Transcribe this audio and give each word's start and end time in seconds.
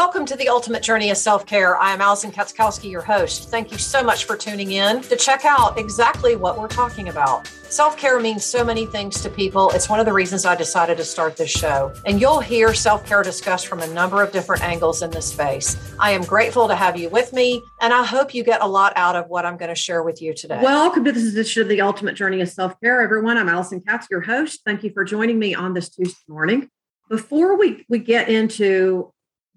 Welcome 0.00 0.24
to 0.24 0.36
the 0.36 0.48
Ultimate 0.48 0.82
Journey 0.82 1.10
of 1.10 1.18
Self 1.18 1.44
Care. 1.44 1.76
I 1.76 1.92
am 1.92 2.00
Alison 2.00 2.32
Katschkowsky, 2.32 2.90
your 2.90 3.02
host. 3.02 3.50
Thank 3.50 3.70
you 3.70 3.76
so 3.76 4.02
much 4.02 4.24
for 4.24 4.34
tuning 4.34 4.72
in 4.72 5.02
to 5.02 5.14
check 5.14 5.44
out 5.44 5.78
exactly 5.78 6.36
what 6.36 6.58
we're 6.58 6.68
talking 6.68 7.10
about. 7.10 7.46
Self 7.46 7.98
care 7.98 8.18
means 8.18 8.42
so 8.42 8.64
many 8.64 8.86
things 8.86 9.20
to 9.20 9.28
people. 9.28 9.68
It's 9.72 9.90
one 9.90 10.00
of 10.00 10.06
the 10.06 10.12
reasons 10.14 10.46
I 10.46 10.54
decided 10.54 10.96
to 10.96 11.04
start 11.04 11.36
this 11.36 11.50
show. 11.50 11.92
And 12.06 12.18
you'll 12.18 12.40
hear 12.40 12.72
self 12.72 13.04
care 13.04 13.22
discussed 13.22 13.66
from 13.66 13.80
a 13.80 13.86
number 13.88 14.22
of 14.22 14.32
different 14.32 14.62
angles 14.62 15.02
in 15.02 15.10
this 15.10 15.26
space. 15.26 15.76
I 16.00 16.12
am 16.12 16.22
grateful 16.22 16.66
to 16.66 16.74
have 16.74 16.96
you 16.96 17.10
with 17.10 17.34
me, 17.34 17.62
and 17.82 17.92
I 17.92 18.02
hope 18.02 18.32
you 18.32 18.42
get 18.42 18.62
a 18.62 18.66
lot 18.66 18.94
out 18.96 19.16
of 19.16 19.28
what 19.28 19.44
I'm 19.44 19.58
going 19.58 19.68
to 19.68 19.74
share 19.74 20.02
with 20.02 20.22
you 20.22 20.32
today. 20.32 20.62
Welcome 20.62 21.04
to 21.04 21.12
this 21.12 21.30
edition 21.30 21.60
of 21.60 21.68
the 21.68 21.82
Ultimate 21.82 22.14
Journey 22.14 22.40
of 22.40 22.48
Self 22.48 22.80
Care, 22.80 23.02
everyone. 23.02 23.36
I'm 23.36 23.50
Alison 23.50 23.82
Katz, 23.82 24.06
your 24.10 24.22
host. 24.22 24.62
Thank 24.64 24.82
you 24.82 24.92
for 24.94 25.04
joining 25.04 25.38
me 25.38 25.54
on 25.54 25.74
this 25.74 25.90
Tuesday 25.90 26.24
morning. 26.26 26.70
Before 27.10 27.58
we, 27.58 27.84
we 27.90 27.98
get 27.98 28.30
into 28.30 29.12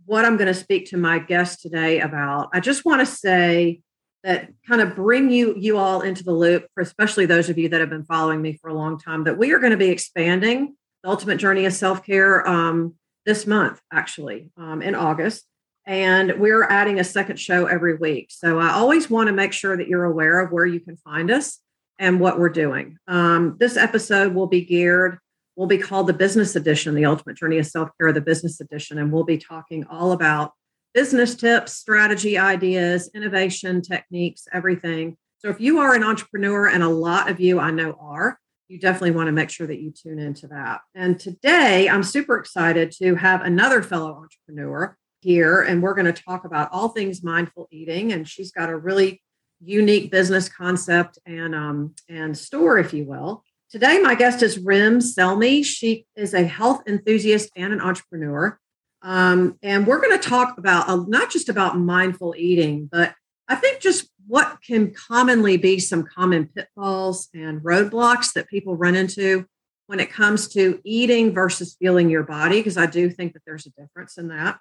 what 0.05 0.25
I'm 0.25 0.37
going 0.37 0.47
to 0.47 0.53
speak 0.53 0.89
to 0.89 0.97
my 0.97 1.19
guest 1.19 1.61
today 1.61 1.99
about, 1.99 2.49
I 2.53 2.59
just 2.59 2.85
want 2.85 3.01
to 3.01 3.05
say 3.05 3.81
that 4.23 4.49
kind 4.67 4.81
of 4.81 4.95
bring 4.95 5.29
you 5.29 5.53
you 5.57 5.77
all 5.77 6.01
into 6.01 6.23
the 6.23 6.31
loop, 6.31 6.67
for 6.73 6.81
especially 6.81 7.25
those 7.25 7.49
of 7.49 7.57
you 7.57 7.69
that 7.69 7.81
have 7.81 7.89
been 7.89 8.05
following 8.05 8.41
me 8.41 8.57
for 8.61 8.69
a 8.69 8.73
long 8.73 8.97
time, 8.97 9.25
that 9.25 9.37
we 9.37 9.51
are 9.51 9.59
going 9.59 9.71
to 9.71 9.77
be 9.77 9.89
expanding 9.89 10.75
the 11.03 11.09
ultimate 11.09 11.37
journey 11.37 11.65
of 11.65 11.73
self 11.73 12.05
care 12.05 12.47
um, 12.47 12.95
this 13.25 13.45
month, 13.45 13.81
actually, 13.91 14.49
um, 14.57 14.81
in 14.81 14.95
August. 14.95 15.45
And 15.85 16.39
we're 16.39 16.63
adding 16.63 16.99
a 16.99 17.03
second 17.03 17.37
show 17.37 17.65
every 17.65 17.95
week. 17.95 18.27
So 18.31 18.57
I 18.57 18.71
always 18.71 19.09
want 19.09 19.27
to 19.27 19.33
make 19.33 19.51
sure 19.51 19.75
that 19.75 19.89
you're 19.89 20.05
aware 20.05 20.39
of 20.39 20.51
where 20.51 20.65
you 20.65 20.79
can 20.79 20.95
find 20.95 21.29
us 21.29 21.59
and 21.99 22.21
what 22.21 22.39
we're 22.39 22.49
doing. 22.49 22.97
Um, 23.07 23.57
this 23.59 23.75
episode 23.75 24.33
will 24.33 24.47
be 24.47 24.63
geared 24.63 25.19
will 25.55 25.67
be 25.67 25.77
called 25.77 26.07
the 26.07 26.13
Business 26.13 26.55
Edition, 26.55 26.95
the 26.95 27.05
Ultimate 27.05 27.37
Journey 27.37 27.59
of 27.59 27.67
Self 27.67 27.89
Care, 27.99 28.11
the 28.11 28.21
Business 28.21 28.59
Edition. 28.59 28.97
And 28.97 29.11
we'll 29.11 29.23
be 29.23 29.37
talking 29.37 29.85
all 29.89 30.11
about 30.11 30.53
business 30.93 31.35
tips, 31.35 31.73
strategy 31.73 32.37
ideas, 32.37 33.09
innovation 33.13 33.81
techniques, 33.81 34.47
everything. 34.53 35.17
So 35.39 35.49
if 35.49 35.59
you 35.59 35.79
are 35.79 35.93
an 35.93 36.03
entrepreneur, 36.03 36.67
and 36.67 36.83
a 36.83 36.89
lot 36.89 37.29
of 37.29 37.39
you 37.39 37.59
I 37.59 37.71
know 37.71 37.97
are, 37.99 38.39
you 38.69 38.79
definitely 38.79 39.11
want 39.11 39.27
to 39.27 39.33
make 39.33 39.49
sure 39.49 39.67
that 39.67 39.81
you 39.81 39.91
tune 39.91 40.19
into 40.19 40.47
that. 40.47 40.81
And 40.95 41.19
today 41.19 41.89
I'm 41.89 42.03
super 42.03 42.37
excited 42.37 42.91
to 42.93 43.15
have 43.15 43.41
another 43.41 43.83
fellow 43.83 44.15
entrepreneur 44.15 44.97
here, 45.21 45.61
and 45.61 45.81
we're 45.81 45.95
going 45.95 46.11
to 46.11 46.23
talk 46.23 46.45
about 46.45 46.69
all 46.71 46.89
things 46.89 47.23
mindful 47.23 47.67
eating. 47.71 48.13
And 48.13 48.27
she's 48.27 48.51
got 48.51 48.69
a 48.69 48.77
really 48.77 49.21
unique 49.61 50.11
business 50.11 50.49
concept 50.49 51.17
and 51.25 51.55
um, 51.55 51.95
and 52.09 52.37
store, 52.37 52.77
if 52.77 52.93
you 52.93 53.05
will. 53.05 53.43
Today, 53.73 53.97
my 53.97 54.13
guest 54.13 54.43
is 54.43 54.59
Rym 54.59 54.99
Selmi. 54.99 55.65
She 55.65 56.05
is 56.15 56.35
a 56.35 56.43
health 56.43 56.83
enthusiast 56.87 57.49
and 57.55 57.73
an 57.73 57.81
entrepreneur. 57.81 58.59
Um, 59.01 59.57
and 59.63 59.87
we're 59.87 59.99
going 59.99 60.15
to 60.15 60.29
talk 60.29 60.59
about 60.59 60.87
uh, 60.87 61.03
not 61.07 61.31
just 61.31 61.49
about 61.49 61.79
mindful 61.79 62.35
eating, 62.37 62.87
but 62.91 63.15
I 63.47 63.55
think 63.55 63.79
just 63.79 64.11
what 64.27 64.59
can 64.63 64.93
commonly 64.93 65.57
be 65.57 65.79
some 65.79 66.03
common 66.03 66.49
pitfalls 66.55 67.29
and 67.33 67.61
roadblocks 67.61 68.33
that 68.33 68.47
people 68.47 68.77
run 68.77 68.93
into 68.93 69.47
when 69.87 69.99
it 69.99 70.11
comes 70.11 70.49
to 70.49 70.79
eating 70.83 71.33
versus 71.33 71.75
feeling 71.79 72.11
your 72.11 72.21
body, 72.21 72.59
because 72.59 72.77
I 72.77 72.85
do 72.85 73.09
think 73.09 73.33
that 73.33 73.41
there's 73.43 73.65
a 73.65 73.71
difference 73.71 74.19
in 74.19 74.27
that. 74.27 74.59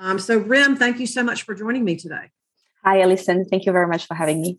Um, 0.00 0.18
so, 0.18 0.36
Rym, 0.36 0.74
thank 0.74 0.98
you 0.98 1.06
so 1.06 1.22
much 1.22 1.44
for 1.44 1.54
joining 1.54 1.84
me 1.84 1.94
today. 1.94 2.32
Hi, 2.84 3.02
Alison. 3.02 3.44
Thank 3.44 3.66
you 3.66 3.72
very 3.72 3.86
much 3.86 4.06
for 4.06 4.14
having 4.14 4.42
me. 4.42 4.58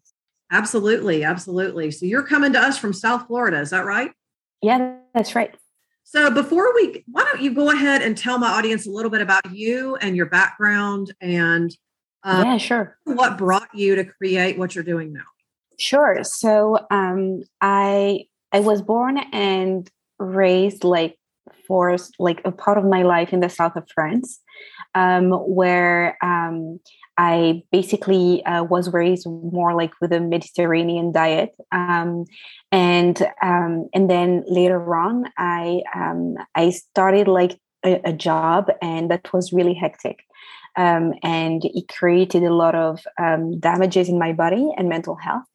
Absolutely, 0.51 1.23
absolutely. 1.23 1.91
So 1.91 2.05
you're 2.05 2.23
coming 2.23 2.53
to 2.53 2.59
us 2.59 2.77
from 2.77 2.93
South 2.93 3.27
Florida, 3.27 3.59
is 3.59 3.69
that 3.69 3.85
right? 3.85 4.11
Yeah, 4.61 4.95
that's 5.13 5.35
right. 5.35 5.55
So 6.03 6.31
before 6.31 6.73
we, 6.73 7.03
why 7.07 7.23
don't 7.23 7.41
you 7.41 7.53
go 7.53 7.69
ahead 7.69 8.01
and 8.01 8.17
tell 8.17 8.39
my 8.39 8.49
audience 8.49 8.87
a 8.87 8.89
little 8.89 9.11
bit 9.11 9.21
about 9.21 9.51
you 9.51 9.95
and 9.97 10.15
your 10.15 10.25
background 10.25 11.13
and 11.21 11.75
um, 12.23 12.45
yeah, 12.45 12.57
sure. 12.57 12.97
What 13.05 13.37
brought 13.37 13.69
you 13.73 13.95
to 13.95 14.03
create 14.03 14.57
what 14.57 14.75
you're 14.75 14.83
doing 14.83 15.13
now? 15.13 15.23
Sure. 15.77 16.23
So 16.23 16.85
um, 16.91 17.43
I 17.61 18.25
I 18.51 18.59
was 18.59 18.81
born 18.81 19.17
and 19.31 19.89
raised 20.17 20.83
like 20.83 21.17
for 21.67 21.95
like 22.17 22.41
a 22.43 22.51
part 22.51 22.77
of 22.77 22.83
my 22.83 23.03
life 23.03 23.31
in 23.31 23.39
the 23.39 23.49
south 23.49 23.75
of 23.75 23.87
France, 23.93 24.39
um, 24.95 25.31
where 25.31 26.17
um, 26.21 26.79
I 27.19 27.63
basically 27.69 28.45
uh, 28.45 28.63
was 28.63 28.93
raised 28.93 29.27
more 29.27 29.75
like 29.75 29.91
with 29.99 30.13
a 30.13 30.21
Mediterranean 30.21 31.11
diet, 31.11 31.51
um, 31.73 32.23
and 32.71 33.21
um, 33.43 33.89
and 33.93 34.09
then 34.09 34.45
later 34.47 34.95
on, 34.95 35.25
I 35.37 35.81
um, 35.93 36.35
I 36.55 36.69
started 36.69 37.27
like 37.27 37.59
a, 37.85 37.99
a, 38.05 38.13
job, 38.13 38.71
and 38.81 39.11
that 39.11 39.33
was 39.33 39.51
really 39.51 39.73
hectic, 39.73 40.19
um, 40.77 41.13
and 41.21 41.61
it 41.65 41.89
created 41.89 42.43
a 42.43 42.53
lot 42.53 42.73
of 42.73 43.01
um, 43.21 43.59
damages 43.59 44.07
in 44.07 44.17
my 44.17 44.31
body 44.31 44.71
and 44.77 44.87
mental 44.87 45.17
health 45.17 45.48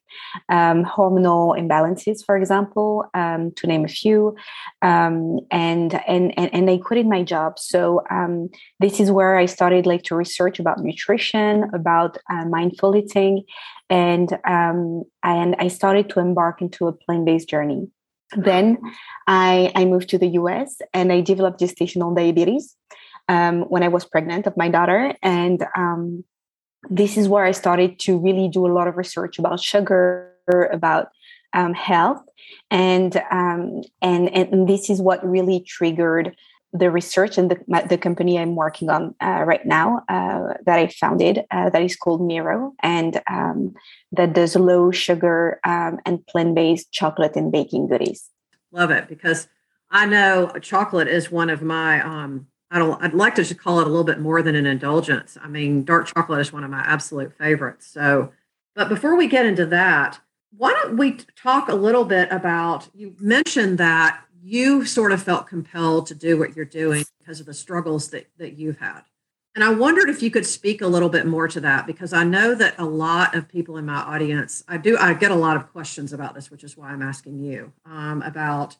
um, 0.48 0.84
hormonal 0.84 1.58
imbalances, 1.58 2.24
for 2.24 2.36
example, 2.36 3.04
um, 3.14 3.52
to 3.56 3.66
name 3.66 3.84
a 3.84 3.88
few. 3.88 4.36
Um, 4.82 5.40
and, 5.50 6.00
and, 6.06 6.36
and, 6.38 6.52
and 6.54 6.70
I 6.70 6.78
quitted 6.78 7.06
my 7.06 7.22
job. 7.22 7.58
So 7.58 8.02
um, 8.10 8.48
this 8.80 9.00
is 9.00 9.10
where 9.10 9.36
I 9.36 9.46
started 9.46 9.86
like 9.86 10.02
to 10.04 10.16
research 10.16 10.58
about 10.58 10.80
nutrition, 10.80 11.70
about 11.72 12.18
uh, 12.30 12.44
mindful 12.46 12.96
eating. 12.96 13.44
And, 13.90 14.32
um, 14.44 15.04
and 15.22 15.56
I 15.58 15.68
started 15.68 16.08
to 16.10 16.20
embark 16.20 16.60
into 16.60 16.86
a 16.86 16.92
plant-based 16.92 17.48
journey. 17.48 17.88
Then 18.36 18.78
I, 19.26 19.72
I 19.74 19.84
moved 19.84 20.08
to 20.10 20.18
the 20.18 20.28
US 20.28 20.76
and 20.92 21.12
I 21.12 21.20
developed 21.20 21.60
gestational 21.60 22.14
diabetes 22.16 22.76
um, 23.28 23.62
when 23.62 23.82
I 23.82 23.88
was 23.88 24.04
pregnant 24.04 24.46
of 24.46 24.56
my 24.56 24.68
daughter. 24.68 25.14
And 25.22 25.64
um, 25.76 26.24
this 26.90 27.16
is 27.16 27.28
where 27.28 27.44
I 27.44 27.52
started 27.52 27.98
to 28.00 28.18
really 28.18 28.48
do 28.48 28.66
a 28.66 28.72
lot 28.72 28.88
of 28.88 28.96
research 28.96 29.38
about 29.38 29.60
sugar, 29.60 30.32
about 30.72 31.08
um, 31.52 31.74
health, 31.74 32.22
and, 32.70 33.16
um, 33.30 33.82
and 34.02 34.28
and 34.28 34.68
this 34.68 34.90
is 34.90 35.00
what 35.00 35.26
really 35.26 35.60
triggered 35.60 36.36
the 36.74 36.90
research 36.90 37.38
and 37.38 37.50
the, 37.52 37.86
the 37.88 37.96
company 37.96 38.36
I'm 38.36 38.56
working 38.56 38.90
on 38.90 39.14
uh, 39.22 39.44
right 39.46 39.64
now 39.64 40.02
uh, 40.08 40.54
that 40.66 40.78
I 40.80 40.88
founded 40.88 41.44
uh, 41.52 41.70
that 41.70 41.82
is 41.82 41.94
called 41.94 42.20
Miiro 42.20 42.72
and 42.82 43.22
um, 43.30 43.74
that 44.10 44.32
does 44.32 44.56
low 44.56 44.90
sugar 44.90 45.60
um, 45.62 46.00
and 46.04 46.26
plant 46.26 46.56
based 46.56 46.90
chocolate 46.90 47.36
and 47.36 47.52
baking 47.52 47.86
goodies. 47.86 48.28
Love 48.72 48.90
it 48.90 49.06
because 49.08 49.46
I 49.88 50.06
know 50.06 50.50
chocolate 50.60 51.06
is 51.06 51.30
one 51.30 51.48
of 51.48 51.62
my 51.62 52.02
I 52.70 52.78
don't, 52.78 53.02
I'd 53.02 53.14
like 53.14 53.34
to 53.36 53.44
just 53.44 53.60
call 53.60 53.80
it 53.80 53.86
a 53.86 53.90
little 53.90 54.04
bit 54.04 54.20
more 54.20 54.42
than 54.42 54.56
an 54.56 54.66
indulgence. 54.66 55.36
I 55.40 55.48
mean, 55.48 55.84
dark 55.84 56.12
chocolate 56.12 56.40
is 56.40 56.52
one 56.52 56.64
of 56.64 56.70
my 56.70 56.80
absolute 56.80 57.36
favorites. 57.36 57.86
So, 57.86 58.32
but 58.74 58.88
before 58.88 59.16
we 59.16 59.28
get 59.28 59.46
into 59.46 59.66
that, 59.66 60.18
why 60.56 60.72
don't 60.72 60.96
we 60.96 61.18
talk 61.36 61.68
a 61.68 61.74
little 61.74 62.04
bit 62.04 62.30
about 62.30 62.88
you 62.94 63.14
mentioned 63.18 63.78
that 63.78 64.20
you 64.42 64.84
sort 64.84 65.12
of 65.12 65.22
felt 65.22 65.46
compelled 65.46 66.06
to 66.06 66.14
do 66.14 66.38
what 66.38 66.54
you're 66.54 66.64
doing 66.64 67.04
because 67.18 67.40
of 67.40 67.46
the 67.46 67.54
struggles 67.54 68.10
that, 68.10 68.28
that 68.38 68.58
you've 68.58 68.78
had. 68.78 69.02
And 69.54 69.62
I 69.62 69.72
wondered 69.72 70.08
if 70.08 70.20
you 70.20 70.30
could 70.30 70.44
speak 70.44 70.82
a 70.82 70.86
little 70.86 71.08
bit 71.08 71.26
more 71.26 71.46
to 71.46 71.60
that 71.60 71.86
because 71.86 72.12
I 72.12 72.24
know 72.24 72.54
that 72.56 72.74
a 72.76 72.84
lot 72.84 73.36
of 73.36 73.48
people 73.48 73.76
in 73.76 73.86
my 73.86 73.98
audience, 73.98 74.64
I 74.66 74.78
do, 74.78 74.98
I 74.98 75.14
get 75.14 75.30
a 75.30 75.36
lot 75.36 75.56
of 75.56 75.70
questions 75.70 76.12
about 76.12 76.34
this, 76.34 76.50
which 76.50 76.64
is 76.64 76.76
why 76.76 76.88
I'm 76.88 77.02
asking 77.02 77.38
you 77.38 77.72
um, 77.86 78.20
about 78.22 78.76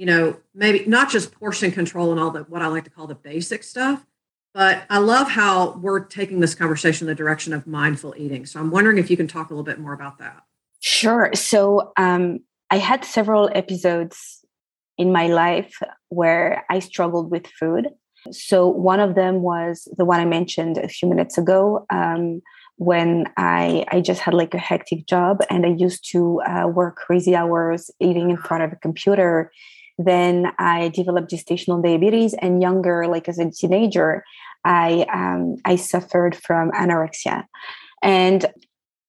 you 0.00 0.06
know, 0.06 0.34
maybe 0.54 0.82
not 0.86 1.10
just 1.10 1.30
portion 1.30 1.70
control 1.70 2.10
and 2.10 2.18
all 2.18 2.30
the 2.30 2.40
what 2.44 2.62
I 2.62 2.68
like 2.68 2.84
to 2.84 2.90
call 2.90 3.06
the 3.06 3.14
basic 3.14 3.62
stuff, 3.62 4.06
but 4.54 4.84
I 4.88 4.96
love 4.96 5.28
how 5.28 5.72
we're 5.72 6.00
taking 6.00 6.40
this 6.40 6.54
conversation 6.54 7.06
in 7.06 7.08
the 7.10 7.14
direction 7.14 7.52
of 7.52 7.66
mindful 7.66 8.14
eating. 8.16 8.46
So 8.46 8.60
I'm 8.60 8.70
wondering 8.70 8.96
if 8.96 9.10
you 9.10 9.18
can 9.18 9.28
talk 9.28 9.50
a 9.50 9.52
little 9.52 9.62
bit 9.62 9.78
more 9.78 9.92
about 9.92 10.16
that. 10.16 10.40
Sure. 10.80 11.28
So 11.34 11.92
um, 11.98 12.38
I 12.70 12.78
had 12.78 13.04
several 13.04 13.50
episodes 13.54 14.42
in 14.96 15.12
my 15.12 15.26
life 15.26 15.76
where 16.08 16.64
I 16.70 16.78
struggled 16.78 17.30
with 17.30 17.46
food. 17.48 17.88
So 18.30 18.68
one 18.68 19.00
of 19.00 19.16
them 19.16 19.42
was 19.42 19.86
the 19.98 20.06
one 20.06 20.18
I 20.18 20.24
mentioned 20.24 20.78
a 20.78 20.88
few 20.88 21.10
minutes 21.10 21.36
ago. 21.36 21.84
Um, 21.90 22.40
when 22.76 23.26
I, 23.36 23.84
I 23.88 24.00
just 24.00 24.22
had 24.22 24.32
like 24.32 24.54
a 24.54 24.58
hectic 24.58 25.06
job 25.06 25.42
and 25.50 25.66
I 25.66 25.74
used 25.76 26.10
to 26.12 26.40
uh, 26.40 26.68
work 26.68 26.96
crazy 26.96 27.36
hours 27.36 27.90
eating 28.00 28.30
in 28.30 28.38
front 28.38 28.62
of 28.62 28.72
a 28.72 28.76
computer 28.76 29.52
then 30.06 30.52
I 30.58 30.88
developed 30.88 31.30
gestational 31.30 31.82
diabetes, 31.82 32.34
and 32.34 32.62
younger, 32.62 33.06
like 33.06 33.28
as 33.28 33.38
a 33.38 33.50
teenager, 33.50 34.24
I 34.64 35.06
um, 35.12 35.56
I 35.64 35.76
suffered 35.76 36.34
from 36.34 36.70
anorexia. 36.72 37.44
And 38.02 38.46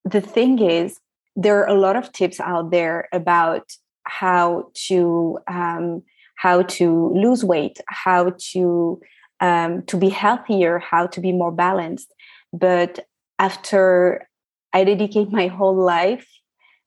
the 0.03 0.21
thing 0.21 0.59
is, 0.59 0.99
there 1.35 1.59
are 1.59 1.67
a 1.67 1.79
lot 1.79 1.95
of 1.95 2.11
tips 2.11 2.39
out 2.39 2.71
there 2.71 3.07
about 3.13 3.71
how 4.03 4.71
to 4.87 5.39
um, 5.47 6.03
how 6.35 6.63
to 6.63 7.11
lose 7.13 7.43
weight, 7.43 7.79
how 7.87 8.33
to 8.51 8.99
um, 9.39 9.83
to 9.83 9.97
be 9.97 10.09
healthier, 10.09 10.79
how 10.79 11.07
to 11.07 11.21
be 11.21 11.31
more 11.31 11.51
balanced. 11.51 12.13
But 12.51 13.07
after 13.39 14.27
I 14.73 14.83
dedicate 14.83 15.31
my 15.31 15.47
whole 15.47 15.75
life 15.75 16.27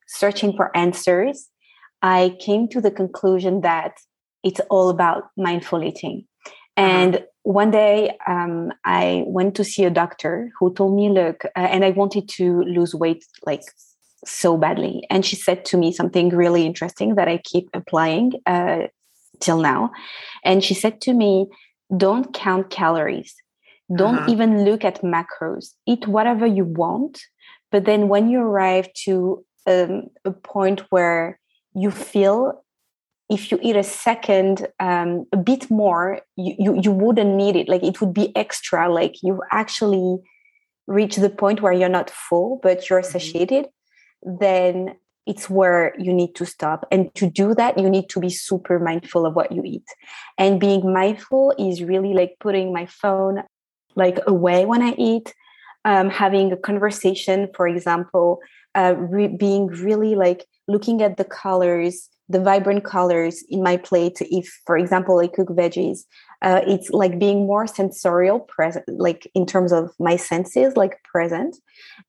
searching 0.06 0.54
for 0.56 0.76
answers, 0.76 1.48
I 2.04 2.36
came 2.38 2.68
to 2.68 2.82
the 2.82 2.90
conclusion 2.90 3.62
that 3.62 3.96
it's 4.42 4.60
all 4.68 4.90
about 4.90 5.30
mindful 5.38 5.82
eating. 5.82 6.26
And 6.76 7.24
one 7.44 7.70
day 7.70 8.16
um, 8.28 8.72
I 8.84 9.24
went 9.26 9.54
to 9.56 9.64
see 9.64 9.84
a 9.84 9.90
doctor 9.90 10.50
who 10.58 10.74
told 10.74 10.94
me, 10.94 11.08
look, 11.08 11.46
uh, 11.46 11.48
and 11.56 11.82
I 11.82 11.90
wanted 11.90 12.28
to 12.36 12.62
lose 12.64 12.94
weight 12.94 13.24
like 13.46 13.62
so 14.26 14.58
badly. 14.58 15.06
And 15.08 15.24
she 15.24 15.34
said 15.34 15.64
to 15.66 15.78
me 15.78 15.92
something 15.92 16.28
really 16.28 16.66
interesting 16.66 17.14
that 17.14 17.26
I 17.26 17.38
keep 17.38 17.70
applying 17.72 18.32
uh, 18.44 18.88
till 19.40 19.60
now. 19.60 19.90
And 20.44 20.62
she 20.62 20.74
said 20.74 21.00
to 21.02 21.14
me, 21.14 21.46
don't 21.96 22.34
count 22.34 22.68
calories. 22.68 23.34
Don't 23.96 24.18
uh-huh. 24.18 24.32
even 24.32 24.64
look 24.66 24.84
at 24.84 25.02
macros. 25.02 25.68
Eat 25.86 26.06
whatever 26.06 26.46
you 26.46 26.64
want. 26.64 27.22
But 27.72 27.86
then 27.86 28.08
when 28.08 28.28
you 28.28 28.40
arrive 28.40 28.92
to 29.04 29.44
um, 29.66 30.08
a 30.26 30.32
point 30.32 30.80
where 30.90 31.38
you 31.74 31.90
feel 31.90 32.64
if 33.30 33.50
you 33.50 33.58
eat 33.62 33.76
a 33.76 33.82
second 33.82 34.68
um, 34.80 35.26
a 35.32 35.36
bit 35.36 35.70
more 35.70 36.20
you, 36.36 36.54
you 36.58 36.80
you 36.82 36.92
wouldn't 36.92 37.34
need 37.34 37.56
it 37.56 37.68
like 37.68 37.82
it 37.82 38.00
would 38.00 38.14
be 38.14 38.34
extra 38.36 38.92
like 38.92 39.22
you 39.22 39.42
actually 39.50 40.18
reach 40.86 41.16
the 41.16 41.30
point 41.30 41.62
where 41.62 41.72
you're 41.72 41.88
not 41.88 42.10
full 42.10 42.60
but 42.62 42.88
you're 42.88 43.00
mm-hmm. 43.00 43.18
satiated 43.18 43.64
mm-hmm. 43.64 44.36
then 44.40 44.96
it's 45.26 45.48
where 45.48 45.94
you 45.98 46.12
need 46.12 46.34
to 46.34 46.44
stop 46.44 46.86
and 46.92 47.14
to 47.14 47.30
do 47.30 47.54
that 47.54 47.78
you 47.78 47.88
need 47.88 48.08
to 48.10 48.20
be 48.20 48.28
super 48.28 48.78
mindful 48.78 49.24
of 49.24 49.34
what 49.34 49.50
you 49.52 49.62
eat 49.64 49.86
and 50.36 50.60
being 50.60 50.92
mindful 50.92 51.54
is 51.58 51.82
really 51.82 52.12
like 52.12 52.36
putting 52.40 52.72
my 52.72 52.84
phone 52.84 53.42
like 53.96 54.18
away 54.26 54.66
when 54.66 54.82
i 54.82 54.92
eat 54.98 55.34
um, 55.86 56.08
having 56.10 56.52
a 56.52 56.56
conversation 56.56 57.48
for 57.54 57.66
example 57.66 58.40
uh, 58.74 58.94
re- 58.96 59.28
being 59.28 59.66
really 59.66 60.14
like 60.14 60.46
looking 60.68 61.02
at 61.02 61.16
the 61.16 61.24
colors 61.24 62.08
the 62.28 62.40
vibrant 62.40 62.84
colors 62.84 63.44
in 63.48 63.62
my 63.62 63.76
plate. 63.76 64.18
If 64.20 64.60
for 64.66 64.76
example 64.76 65.18
i 65.18 65.26
cook 65.26 65.48
veggies 65.48 66.00
uh, 66.42 66.60
it's 66.66 66.90
like 66.90 67.18
being 67.18 67.46
more 67.46 67.66
sensorial 67.66 68.40
present 68.40 68.84
like 68.88 69.30
in 69.34 69.46
terms 69.46 69.72
of 69.72 69.90
my 69.98 70.16
senses 70.16 70.76
like 70.76 71.02
present. 71.04 71.56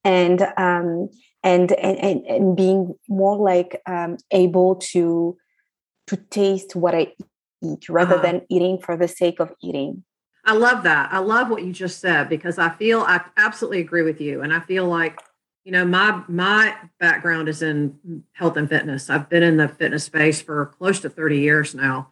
And 0.03 0.41
um 0.57 1.09
and 1.43 1.71
and 1.73 2.25
and, 2.25 2.55
being 2.55 2.95
more 3.07 3.37
like 3.37 3.81
um 3.85 4.17
able 4.31 4.75
to 4.93 5.37
to 6.07 6.15
taste 6.29 6.75
what 6.75 6.95
i 6.95 7.13
eat 7.63 7.89
rather 7.89 8.15
uh-huh. 8.15 8.23
than 8.23 8.41
eating 8.49 8.79
for 8.79 8.95
the 8.97 9.07
sake 9.07 9.39
of 9.39 9.51
eating. 9.61 10.03
I 10.47 10.53
love 10.53 10.83
that. 10.83 11.11
I 11.11 11.17
love 11.19 11.49
what 11.49 11.63
you 11.63 11.73
just 11.73 11.99
said 11.99 12.29
because 12.29 12.57
i 12.57 12.69
feel 12.69 13.01
i 13.01 13.21
absolutely 13.37 13.81
agree 13.81 14.03
with 14.03 14.21
you. 14.21 14.41
And 14.41 14.53
i 14.53 14.59
feel 14.59 14.85
like 14.85 15.19
you 15.65 15.71
know 15.71 15.83
my 15.83 16.23
my 16.27 16.75
background 16.99 17.49
is 17.49 17.61
in 17.61 18.23
health 18.33 18.55
and 18.55 18.69
fitness. 18.69 19.09
I've 19.09 19.27
been 19.27 19.43
in 19.43 19.57
the 19.57 19.67
fitness 19.67 20.05
space 20.05 20.39
for 20.39 20.67
close 20.67 21.01
to 21.01 21.09
30 21.09 21.39
years 21.39 21.75
now. 21.75 22.11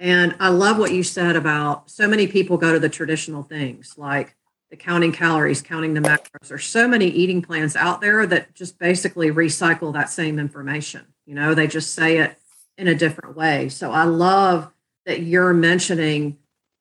And 0.00 0.34
i 0.40 0.48
love 0.48 0.78
what 0.78 0.92
you 0.92 1.04
said 1.04 1.36
about 1.36 1.88
so 1.88 2.08
many 2.08 2.26
people 2.26 2.56
go 2.56 2.72
to 2.72 2.80
the 2.80 2.88
traditional 2.88 3.44
things 3.44 3.94
like 3.96 4.34
the 4.70 4.76
counting 4.76 5.12
calories 5.12 5.62
counting 5.62 5.94
the 5.94 6.00
macros. 6.00 6.48
There's 6.48 6.64
so 6.64 6.88
many 6.88 7.06
eating 7.06 7.42
plans 7.42 7.76
out 7.76 8.00
there 8.00 8.26
that 8.26 8.54
just 8.54 8.78
basically 8.78 9.30
recycle 9.30 9.92
that 9.92 10.10
same 10.10 10.38
information. 10.38 11.06
You 11.26 11.34
know 11.34 11.54
they 11.54 11.66
just 11.66 11.94
say 11.94 12.18
it 12.18 12.38
in 12.78 12.88
a 12.88 12.94
different 12.94 13.36
way. 13.36 13.68
So 13.68 13.92
i 13.92 14.04
love 14.04 14.72
that 15.04 15.20
you're 15.20 15.52
mentioning 15.52 16.38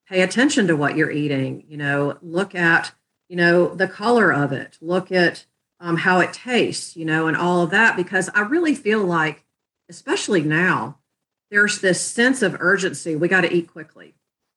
pay 0.08 0.22
attention 0.22 0.68
to 0.68 0.78
what 0.78 0.96
you're 0.96 1.12
eating. 1.12 1.66
You 1.68 1.78
know 1.78 2.18
look 2.22 2.56
at 2.56 2.94
you 3.28 3.36
know 3.36 3.76
the 3.76 3.90
color 3.90 4.32
of 4.32 4.54
it. 4.54 4.78
Look 4.80 5.12
at 5.12 5.46
um, 5.80 5.98
how 5.98 6.20
it 6.20 6.34
tastes, 6.34 6.96
you 6.96 7.06
know, 7.06 7.28
and 7.28 7.36
all 7.36 7.62
of 7.62 7.72
that, 7.72 7.96
because 7.96 8.30
I 8.34 8.42
really 8.42 8.76
feel 8.76 9.04
like, 9.04 9.44
especially 9.90 10.42
now, 10.42 11.00
there's 11.52 11.82
this 11.82 12.02
sense 12.02 12.42
of 12.42 12.58
urgency. 12.60 13.16
We 13.16 13.28
got 13.28 13.42
to 13.42 13.54
eat 13.54 13.72
quickly. 13.72 14.16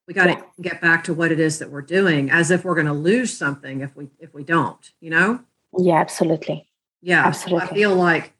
We 0.08 0.14
got 0.14 0.26
to 0.26 0.32
yeah. 0.32 0.42
get 0.60 0.80
back 0.80 1.04
to 1.04 1.14
what 1.14 1.32
it 1.32 1.40
is 1.40 1.58
that 1.58 1.70
we're 1.70 1.82
doing, 1.82 2.30
as 2.30 2.50
if 2.50 2.64
we're 2.64 2.74
going 2.74 2.86
to 2.86 2.92
lose 2.92 3.36
something 3.36 3.80
if 3.80 3.96
we 3.96 4.08
if 4.20 4.32
we 4.32 4.44
don't, 4.44 4.92
you 5.00 5.10
know. 5.10 5.40
Yeah, 5.76 5.96
absolutely. 5.96 6.68
Yeah, 7.02 7.26
absolutely. 7.26 7.68
I 7.68 7.74
feel 7.74 7.94
like 7.94 8.32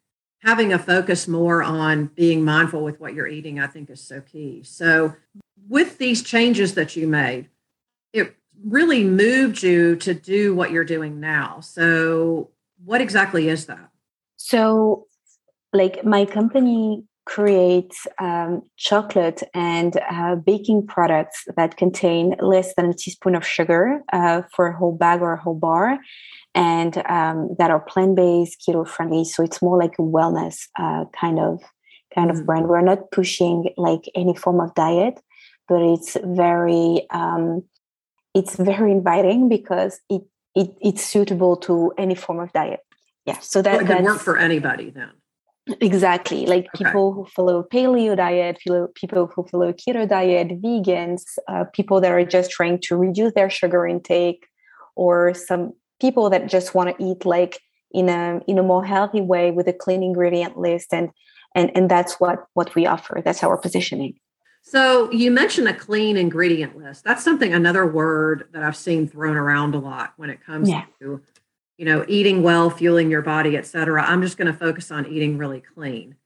having 0.42 0.72
a 0.72 0.78
focus 0.78 1.26
more 1.26 1.62
on 1.62 2.06
being 2.06 2.44
mindful 2.44 2.82
with 2.82 3.00
what 3.00 3.14
you're 3.14 3.26
eating, 3.26 3.58
I 3.58 3.66
think, 3.66 3.90
is 3.90 4.00
so 4.00 4.20
key. 4.20 4.62
So, 4.62 5.14
with 5.68 5.98
these 5.98 6.22
changes 6.22 6.74
that 6.74 6.94
you 6.94 7.08
made, 7.08 7.48
it 8.12 8.36
really 8.64 9.04
moved 9.04 9.62
you 9.62 9.96
to 9.96 10.14
do 10.14 10.54
what 10.54 10.70
you're 10.70 10.84
doing 10.84 11.20
now. 11.20 11.60
So, 11.60 12.50
what 12.84 13.00
exactly 13.00 13.48
is 13.48 13.66
that? 13.66 13.88
So, 14.36 15.06
like 15.72 16.04
my 16.04 16.24
company 16.24 17.04
creates 17.24 18.06
um, 18.20 18.62
chocolate 18.76 19.42
and 19.52 19.98
uh, 20.10 20.36
baking 20.36 20.86
products 20.86 21.44
that 21.56 21.76
contain 21.76 22.36
less 22.38 22.72
than 22.76 22.86
a 22.86 22.94
teaspoon 22.94 23.34
of 23.34 23.44
sugar 23.44 24.00
uh, 24.12 24.42
for 24.54 24.68
a 24.68 24.76
whole 24.76 24.96
bag 24.96 25.20
or 25.20 25.32
a 25.32 25.40
whole 25.40 25.58
bar 25.58 25.98
and 26.54 26.98
um, 27.08 27.50
that 27.58 27.70
are 27.70 27.80
plant-based 27.80 28.62
keto 28.62 28.86
friendly 28.86 29.24
so 29.24 29.42
it's 29.42 29.60
more 29.60 29.76
like 29.76 29.94
a 29.98 30.02
wellness 30.02 30.68
uh, 30.78 31.04
kind 31.20 31.40
of 31.40 31.60
kind 32.14 32.30
mm. 32.30 32.38
of 32.38 32.46
brand. 32.46 32.68
We're 32.68 32.80
not 32.80 33.10
pushing 33.10 33.70
like 33.76 34.08
any 34.14 34.34
form 34.36 34.60
of 34.60 34.72
diet 34.76 35.20
but 35.68 35.82
it's 35.82 36.16
very 36.24 37.06
um, 37.10 37.64
it's 38.34 38.56
very 38.56 38.92
inviting 38.92 39.48
because 39.48 40.00
it 40.08 40.22
it, 40.56 40.74
it's 40.80 41.04
suitable 41.04 41.56
to 41.58 41.92
any 41.98 42.16
form 42.16 42.40
of 42.40 42.52
diet. 42.52 42.80
Yeah, 43.26 43.38
so 43.40 43.62
that 43.62 43.80
so 43.80 43.86
could 43.86 44.04
work 44.04 44.20
for 44.20 44.38
anybody 44.38 44.90
then. 44.90 45.10
Exactly, 45.80 46.46
like 46.46 46.66
okay. 46.74 46.84
people 46.84 47.12
who 47.12 47.26
follow 47.26 47.64
paleo 47.64 48.16
diet, 48.16 48.58
people 48.94 49.26
who 49.26 49.46
follow 49.48 49.72
keto 49.72 50.08
diet, 50.08 50.62
vegans, 50.62 51.22
uh, 51.48 51.64
people 51.72 52.00
that 52.00 52.12
are 52.12 52.24
just 52.24 52.52
trying 52.52 52.78
to 52.82 52.96
reduce 52.96 53.32
their 53.34 53.50
sugar 53.50 53.84
intake, 53.86 54.46
or 54.94 55.34
some 55.34 55.72
people 56.00 56.30
that 56.30 56.48
just 56.48 56.74
want 56.74 56.96
to 56.96 57.04
eat 57.04 57.26
like 57.26 57.60
in 57.92 58.08
a 58.08 58.40
in 58.46 58.58
a 58.58 58.62
more 58.62 58.84
healthy 58.84 59.20
way 59.20 59.50
with 59.50 59.66
a 59.66 59.72
clean 59.72 60.04
ingredient 60.04 60.56
list, 60.56 60.94
and 60.94 61.10
and 61.56 61.72
and 61.74 61.90
that's 61.90 62.20
what 62.20 62.46
what 62.54 62.72
we 62.76 62.86
offer. 62.86 63.20
That's 63.24 63.42
our 63.42 63.56
positioning. 63.56 64.14
So 64.68 65.08
you 65.12 65.30
mentioned 65.30 65.68
a 65.68 65.74
clean 65.74 66.16
ingredient 66.16 66.76
list. 66.76 67.04
That's 67.04 67.22
something 67.22 67.54
another 67.54 67.86
word 67.86 68.48
that 68.50 68.64
I've 68.64 68.76
seen 68.76 69.06
thrown 69.06 69.36
around 69.36 69.76
a 69.76 69.78
lot 69.78 70.14
when 70.16 70.28
it 70.28 70.44
comes 70.44 70.68
yeah. 70.68 70.86
to 70.98 71.22
you 71.78 71.84
know 71.84 72.04
eating 72.08 72.42
well, 72.42 72.68
fueling 72.68 73.08
your 73.08 73.22
body, 73.22 73.56
et 73.56 73.64
cetera. 73.64 74.02
I'm 74.02 74.22
just 74.22 74.36
going 74.36 74.52
to 74.52 74.58
focus 74.58 74.90
on 74.90 75.06
eating 75.06 75.38
really 75.38 75.60
clean. 75.60 76.16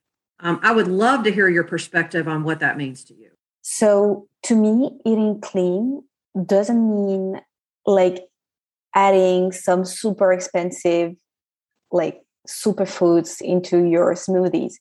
Um, 0.41 0.59
I 0.63 0.73
would 0.73 0.89
love 0.89 1.23
to 1.25 1.31
hear 1.31 1.51
your 1.51 1.65
perspective 1.65 2.27
on 2.27 2.43
what 2.43 2.61
that 2.61 2.79
means 2.79 3.05
to 3.05 3.15
you. 3.15 3.29
So 3.61 4.27
to 4.45 4.57
me, 4.57 4.91
eating 5.05 5.43
clean 5.43 6.03
doesn't 6.47 7.07
mean 7.07 7.43
like 7.85 8.25
adding 8.95 9.53
some 9.53 9.85
super 9.85 10.33
expensive 10.33 11.13
like 11.93 12.23
superfoods 12.49 13.43
into 13.43 13.85
your 13.85 14.15
smoothies. 14.15 14.75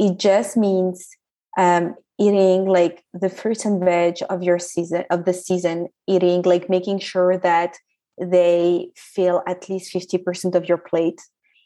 It 0.00 0.18
just 0.18 0.56
means 0.56 1.08
um, 1.56 1.94
eating 2.18 2.66
like 2.66 3.02
the 3.12 3.28
fruits 3.28 3.64
and 3.64 3.84
veg 3.84 4.16
of 4.30 4.42
your 4.42 4.58
season 4.58 5.04
of 5.10 5.24
the 5.24 5.34
season 5.34 5.88
eating 6.06 6.42
like 6.42 6.70
making 6.70 6.98
sure 6.98 7.36
that 7.38 7.76
they 8.20 8.88
fill 8.96 9.42
at 9.48 9.68
least 9.68 9.92
50% 9.92 10.54
of 10.54 10.68
your 10.68 10.78
plate. 10.78 11.20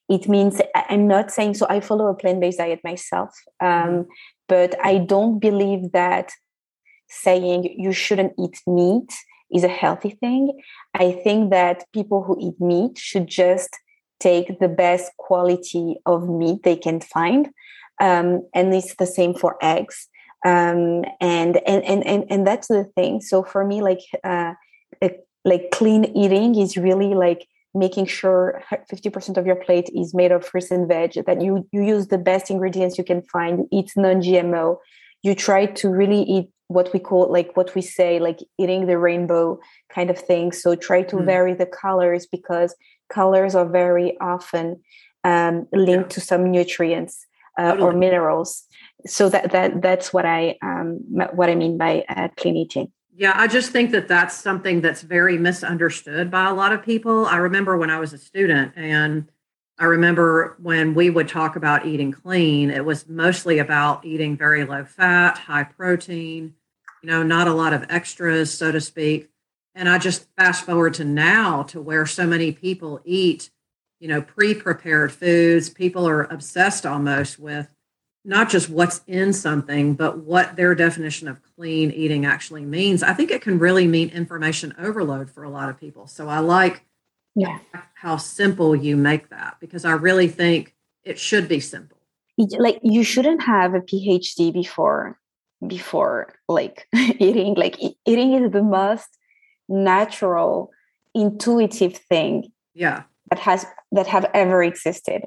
It 0.09 0.27
means 0.27 0.63
i'm 0.75 1.07
not 1.07 1.31
saying 1.31 1.53
so 1.53 1.67
i 1.69 1.81
follow 1.81 2.07
a 2.07 2.15
plant-based 2.15 2.57
diet 2.57 2.81
myself 2.83 3.31
um, 3.61 3.69
mm-hmm. 3.69 4.03
but 4.49 4.75
i 4.83 4.97
don't 4.97 5.39
believe 5.39 5.93
that 5.93 6.33
saying 7.09 7.75
you 7.77 7.93
shouldn't 7.93 8.33
eat 8.39 8.59
meat 8.67 9.13
is 9.53 9.65
a 9.65 9.69
healthy 9.69 10.11
thing. 10.11 10.61
I 10.95 11.13
think 11.13 11.51
that 11.51 11.85
people 11.93 12.23
who 12.23 12.37
eat 12.41 12.61
meat 12.61 12.99
should 12.99 13.27
just 13.27 13.71
take 14.21 14.59
the 14.59 14.69
best 14.69 15.13
quality 15.17 15.97
of 16.05 16.29
meat 16.29 16.63
they 16.65 16.77
can 16.77 17.01
find 17.01 17.49
um, 18.01 18.47
and 18.55 18.75
it's 18.75 18.95
the 18.97 19.07
same 19.07 19.35
for 19.35 19.57
eggs 19.63 20.09
um, 20.45 21.05
and, 21.21 21.61
and 21.67 21.85
and 21.85 22.07
and 22.07 22.25
and 22.31 22.47
that's 22.47 22.69
the 22.69 22.85
thing. 22.97 23.21
So 23.21 23.43
for 23.43 23.65
me 23.65 23.83
like 23.83 24.01
uh, 24.25 24.55
like 25.45 25.71
clean 25.73 26.05
eating 26.17 26.57
is 26.57 26.77
really 26.77 27.15
like 27.15 27.47
making 27.75 28.07
sure 28.07 28.63
50% 28.91 29.37
of 29.37 29.47
your 29.47 29.55
plate 29.55 29.91
is 29.95 30.15
made 30.15 30.33
of 30.33 30.45
fruits 30.45 30.71
and 30.71 30.89
veg 30.89 31.13
that 31.27 31.41
you 31.41 31.67
you 31.73 31.83
use 31.83 32.09
the 32.09 32.19
best 32.19 32.51
ingredients 32.51 32.99
you 32.99 33.05
can 33.05 33.23
find. 33.23 33.67
Eat 33.71 33.93
non-gmo 33.97 34.79
you 35.23 35.35
try 35.35 35.67
to 35.67 35.89
really 35.89 36.23
eat 36.23 36.49
what 36.69 36.93
we 36.93 37.01
call 37.01 37.33
like 37.33 37.57
what 37.57 37.75
we 37.75 37.81
say 37.83 38.19
like 38.19 38.41
eating 38.59 38.87
the 38.87 38.99
rainbow 38.99 39.59
kind 39.89 40.11
of 40.11 40.19
thing. 40.19 40.53
So 40.53 40.75
try 40.75 41.03
to 41.03 41.17
mm. 41.17 41.25
vary 41.25 41.55
the 41.55 41.67
colors 41.67 42.27
because 42.27 42.75
colors 43.09 43.55
are 43.55 43.69
very 43.69 44.19
often 44.21 44.81
um, 45.25 45.67
linked 45.73 46.13
yeah. 46.13 46.15
to 46.15 46.21
some 46.21 46.51
nutrients 46.51 47.27
uh, 47.59 47.73
totally. 47.73 47.83
or 47.83 47.93
minerals 47.93 48.65
so 49.07 49.29
that 49.29 49.53
that 49.53 49.81
that's 49.81 50.13
what 50.13 50.27
I 50.27 50.57
um, 50.63 51.01
what 51.09 51.49
I 51.49 51.55
mean 51.55 51.79
by 51.79 52.05
uh, 52.09 52.29
clean 52.37 52.57
eating. 52.57 52.93
Yeah, 53.15 53.33
I 53.35 53.49
just 53.49 53.73
think 53.73 53.91
that 53.93 54.07
that's 54.07 54.35
something 54.35 54.81
that's 54.81 55.03
very 55.03 55.39
misunderstood 55.39 56.31
by 56.31 56.49
a 56.49 56.55
lot 56.55 56.73
of 56.73 56.85
people. 56.85 57.27
I 57.27 57.37
remember 57.37 57.77
when 57.77 57.91
I 57.91 57.99
was 57.99 58.13
a 58.13 58.19
student, 58.19 58.73
and 58.77 59.29
I 59.79 59.85
remember 59.87 60.57
when 60.61 60.95
we 60.95 61.11
would 61.11 61.29
talk 61.29 61.57
about 61.57 61.87
eating 61.87 62.13
clean, 62.13 62.71
it 62.71 62.85
was 62.85 63.09
mostly 63.09 63.59
about 63.59 64.05
eating 64.05 64.37
very 64.37 64.65
low 64.65 64.85
fat, 64.85 65.39
high 65.39 65.65
protein, 65.65 66.55
you 67.03 67.11
know, 67.11 67.23
not 67.23 67.49
a 67.49 67.55
lot 67.55 67.73
of 67.73 67.87
extras, 67.89 68.57
so 68.57 68.71
to 68.71 68.81
speak. 68.81 69.31
And 69.75 69.89
I 69.89 69.99
just 69.99 70.27
fast 70.37 70.65
forward 70.65 70.95
to 70.95 71.05
now 71.05 71.65
to 71.65 71.81
where 71.81 72.07
so 72.07 72.27
many 72.27 72.53
people 72.53 73.01
eat, 73.05 73.51
you 74.01 74.09
know, 74.09 74.23
pre 74.23 74.55
prepared 74.55 75.13
foods. 75.13 75.69
People 75.69 76.07
are 76.09 76.23
obsessed 76.25 76.87
almost 76.87 77.39
with 77.39 77.69
not 78.25 78.51
just 78.51 78.69
what's 78.69 79.01
in 79.07 79.33
something, 79.33 79.95
but 79.95 80.19
what 80.19 80.57
their 80.57 80.75
definition 80.75 81.29
of 81.29 81.41
clean 81.57 81.91
eating 81.91 82.27
actually 82.27 82.65
means. 82.65 83.03
I 83.03 83.15
think 83.15 83.31
it 83.31 83.43
can 83.43 83.59
really 83.59 83.87
mean 83.87 84.11
information 84.11 84.75
overload 84.79 85.31
for 85.31 85.45
a 85.45 85.51
lot 85.51 85.69
of 85.69 85.79
people. 85.79 86.07
So 86.07 86.29
I 86.29 86.41
like 86.41 86.85
yeah. 87.35 87.59
how 87.95 88.17
simple 88.17 88.77
you 88.77 88.97
make 88.97 89.31
that 89.31 89.57
because 89.61 89.85
I 89.85 89.93
really 89.93 90.29
think 90.29 90.75
it 91.05 91.19
should 91.19 91.49
be 91.49 91.61
simple. 91.61 91.97
Like 92.37 92.81
you 92.83 93.03
shouldn't 93.03 93.43
have 93.43 93.75
a 93.75 93.81
PhD 93.81 94.53
before 94.53 95.19
before 95.67 96.35
like 96.49 96.87
eating. 96.95 97.55
Like 97.55 97.79
eating 98.07 98.35
is 98.35 98.53
the 98.53 98.63
most 98.63 99.09
natural, 99.69 100.71
intuitive 101.15 101.97
thing. 101.97 102.53
Yeah. 102.75 103.05
That 103.31 103.39
has 103.41 103.67
that 103.93 104.07
have 104.07 104.27
ever 104.35 104.63
existed. 104.63 105.23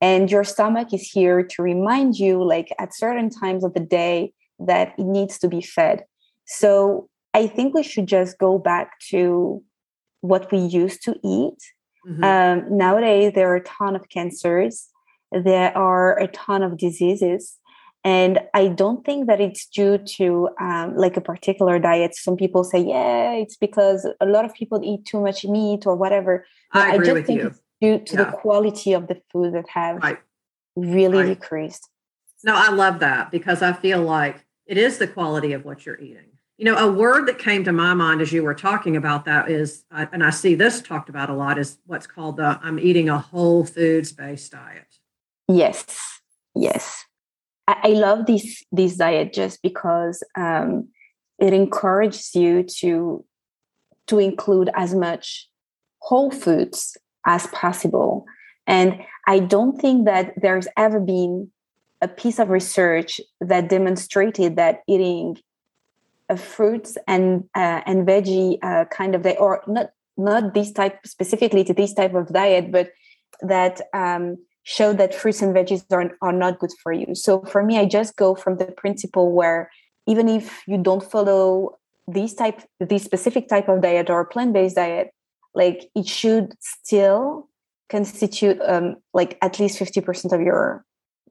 And 0.00 0.30
your 0.30 0.44
stomach 0.44 0.92
is 0.92 1.02
here 1.02 1.42
to 1.42 1.62
remind 1.62 2.18
you 2.18 2.42
like 2.42 2.68
at 2.78 2.94
certain 2.94 3.30
times 3.30 3.64
of 3.64 3.72
the 3.74 3.80
day 3.80 4.32
that 4.58 4.94
it 4.98 5.04
needs 5.04 5.38
to 5.38 5.48
be 5.48 5.60
fed. 5.60 6.04
So 6.44 7.08
i 7.34 7.46
think 7.46 7.74
we 7.74 7.82
should 7.82 8.06
just 8.06 8.38
go 8.38 8.58
back 8.58 8.98
to 9.10 9.62
what 10.20 10.50
we 10.50 10.58
used 10.58 11.02
to 11.04 11.12
eat. 11.22 11.60
Mm-hmm. 12.08 12.24
um, 12.24 12.78
nowadays 12.84 13.32
there 13.34 13.50
are 13.50 13.56
a 13.56 13.64
ton 13.64 13.96
of 13.96 14.08
cancers. 14.08 14.88
There 15.32 15.76
are 15.76 16.16
a 16.18 16.28
ton 16.28 16.62
of 16.62 16.76
diseases. 16.76 17.58
And 18.04 18.38
i 18.54 18.68
don't 18.68 19.04
think 19.04 19.26
that 19.26 19.40
it's 19.40 19.66
due 19.66 19.98
to 20.16 20.26
um, 20.60 20.96
like 20.96 21.16
a 21.16 21.20
particular 21.32 21.78
diet. 21.78 22.14
Some 22.14 22.36
people 22.36 22.62
say 22.64 22.80
yeah 22.80 23.32
it's 23.32 23.56
because 23.56 24.06
a 24.20 24.26
lot 24.26 24.44
of 24.44 24.54
people 24.54 24.80
eat 24.90 25.04
too 25.04 25.20
much 25.20 25.44
meat 25.44 25.86
or 25.86 25.94
whatever 25.96 26.44
i, 26.72 26.94
agree 26.94 26.94
I 26.94 26.98
just 26.98 27.14
with 27.14 27.26
think 27.26 27.42
you 27.42 27.54
due 27.80 27.98
to 27.98 28.16
yeah. 28.16 28.24
the 28.24 28.36
quality 28.36 28.92
of 28.92 29.06
the 29.06 29.20
food 29.32 29.54
that 29.54 29.68
have 29.68 29.96
right. 29.96 30.18
really 30.74 31.18
right. 31.18 31.40
decreased. 31.40 31.88
No, 32.44 32.54
I 32.54 32.70
love 32.70 33.00
that 33.00 33.30
because 33.30 33.62
I 33.62 33.72
feel 33.72 34.02
like 34.02 34.44
it 34.66 34.78
is 34.78 34.98
the 34.98 35.06
quality 35.06 35.52
of 35.52 35.64
what 35.64 35.84
you're 35.84 36.00
eating. 36.00 36.24
You 36.58 36.64
know, 36.64 36.76
a 36.76 36.90
word 36.90 37.26
that 37.26 37.38
came 37.38 37.64
to 37.64 37.72
my 37.72 37.92
mind 37.92 38.22
as 38.22 38.32
you 38.32 38.42
were 38.42 38.54
talking 38.54 38.96
about 38.96 39.26
that 39.26 39.50
is, 39.50 39.84
and 39.90 40.24
I 40.24 40.30
see 40.30 40.54
this 40.54 40.80
talked 40.80 41.10
about 41.10 41.28
a 41.28 41.34
lot, 41.34 41.58
is 41.58 41.78
what's 41.86 42.06
called 42.06 42.38
the 42.38 42.58
I'm 42.62 42.78
eating 42.78 43.10
a 43.10 43.18
whole 43.18 43.64
foods 43.64 44.12
based 44.12 44.52
diet. 44.52 44.86
Yes, 45.48 45.84
yes. 46.54 47.04
I, 47.66 47.76
I 47.82 47.88
love 47.88 48.26
this 48.26 48.64
this 48.72 48.96
diet 48.96 49.34
just 49.34 49.60
because 49.60 50.22
um, 50.36 50.88
it 51.38 51.52
encourages 51.52 52.34
you 52.34 52.62
to 52.78 53.24
to 54.06 54.18
include 54.18 54.70
as 54.74 54.94
much 54.94 55.48
whole 56.06 56.30
foods 56.30 56.96
as 57.26 57.46
possible. 57.48 58.24
And 58.66 59.00
I 59.26 59.40
don't 59.40 59.80
think 59.80 60.06
that 60.06 60.34
there's 60.40 60.68
ever 60.76 61.00
been 61.00 61.50
a 62.00 62.08
piece 62.08 62.38
of 62.38 62.50
research 62.50 63.20
that 63.40 63.68
demonstrated 63.68 64.56
that 64.56 64.82
eating 64.86 65.38
a 66.28 66.36
fruits 66.36 66.98
and 67.06 67.44
uh, 67.54 67.80
and 67.86 68.06
veggie 68.06 68.58
uh, 68.62 68.84
kind 68.86 69.14
of 69.14 69.22
diet, 69.22 69.38
or 69.40 69.62
not 69.66 69.90
not 70.16 70.54
this 70.54 70.72
type 70.72 71.06
specifically 71.06 71.64
to 71.64 71.74
this 71.74 71.94
type 71.94 72.14
of 72.14 72.32
diet, 72.32 72.72
but 72.72 72.90
that 73.42 73.80
um, 73.94 74.36
showed 74.62 74.98
that 74.98 75.14
fruits 75.14 75.42
and 75.42 75.54
veggies 75.54 75.84
are, 75.92 76.10
are 76.22 76.32
not 76.32 76.58
good 76.58 76.72
for 76.82 76.92
you. 76.92 77.14
So 77.14 77.42
for 77.42 77.62
me, 77.62 77.78
I 77.78 77.84
just 77.86 78.16
go 78.16 78.34
from 78.34 78.56
the 78.56 78.66
principle 78.66 79.32
where 79.32 79.70
even 80.06 80.28
if 80.28 80.62
you 80.66 80.78
don't 80.78 81.02
follow 81.02 81.78
this 82.08 82.34
type, 82.34 82.62
this 82.80 83.04
specific 83.04 83.48
type 83.48 83.68
of 83.68 83.82
diet 83.82 84.10
or 84.10 84.24
plant 84.24 84.52
based 84.52 84.76
diet, 84.76 85.12
like 85.56 85.90
it 85.96 86.06
should 86.06 86.54
still 86.60 87.48
constitute 87.88 88.60
um, 88.64 88.96
like 89.14 89.38
at 89.42 89.58
least 89.58 89.78
50% 89.78 90.32
of 90.32 90.40
your 90.40 90.84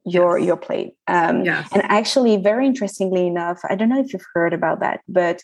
your 0.08 0.38
yes. 0.38 0.46
your 0.46 0.58
plate 0.58 0.94
um, 1.08 1.44
yes. 1.44 1.68
and 1.74 1.82
actually 1.86 2.38
very 2.38 2.68
interestingly 2.68 3.26
enough 3.26 3.60
i 3.70 3.76
don't 3.76 3.90
know 3.90 4.00
if 4.00 4.14
you've 4.14 4.32
heard 4.36 4.54
about 4.54 4.80
that 4.80 5.00
but 5.08 5.42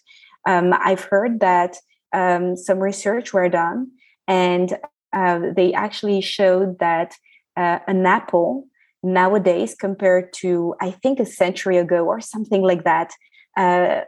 um, 0.48 0.72
i've 0.86 1.04
heard 1.04 1.40
that 1.40 1.78
um, 2.14 2.56
some 2.56 2.78
research 2.78 3.34
were 3.34 3.50
done 3.50 3.88
and 4.28 4.78
uh, 5.14 5.40
they 5.56 5.74
actually 5.74 6.22
showed 6.22 6.78
that 6.78 7.16
uh, 7.58 7.80
an 7.88 8.06
apple 8.06 8.68
nowadays 9.02 9.74
compared 9.74 10.32
to 10.32 10.76
i 10.80 10.92
think 10.92 11.20
a 11.20 11.26
century 11.26 11.78
ago 11.78 12.06
or 12.06 12.22
something 12.22 12.62
like 12.62 12.84
that 12.84 13.12
uh, 13.58 14.02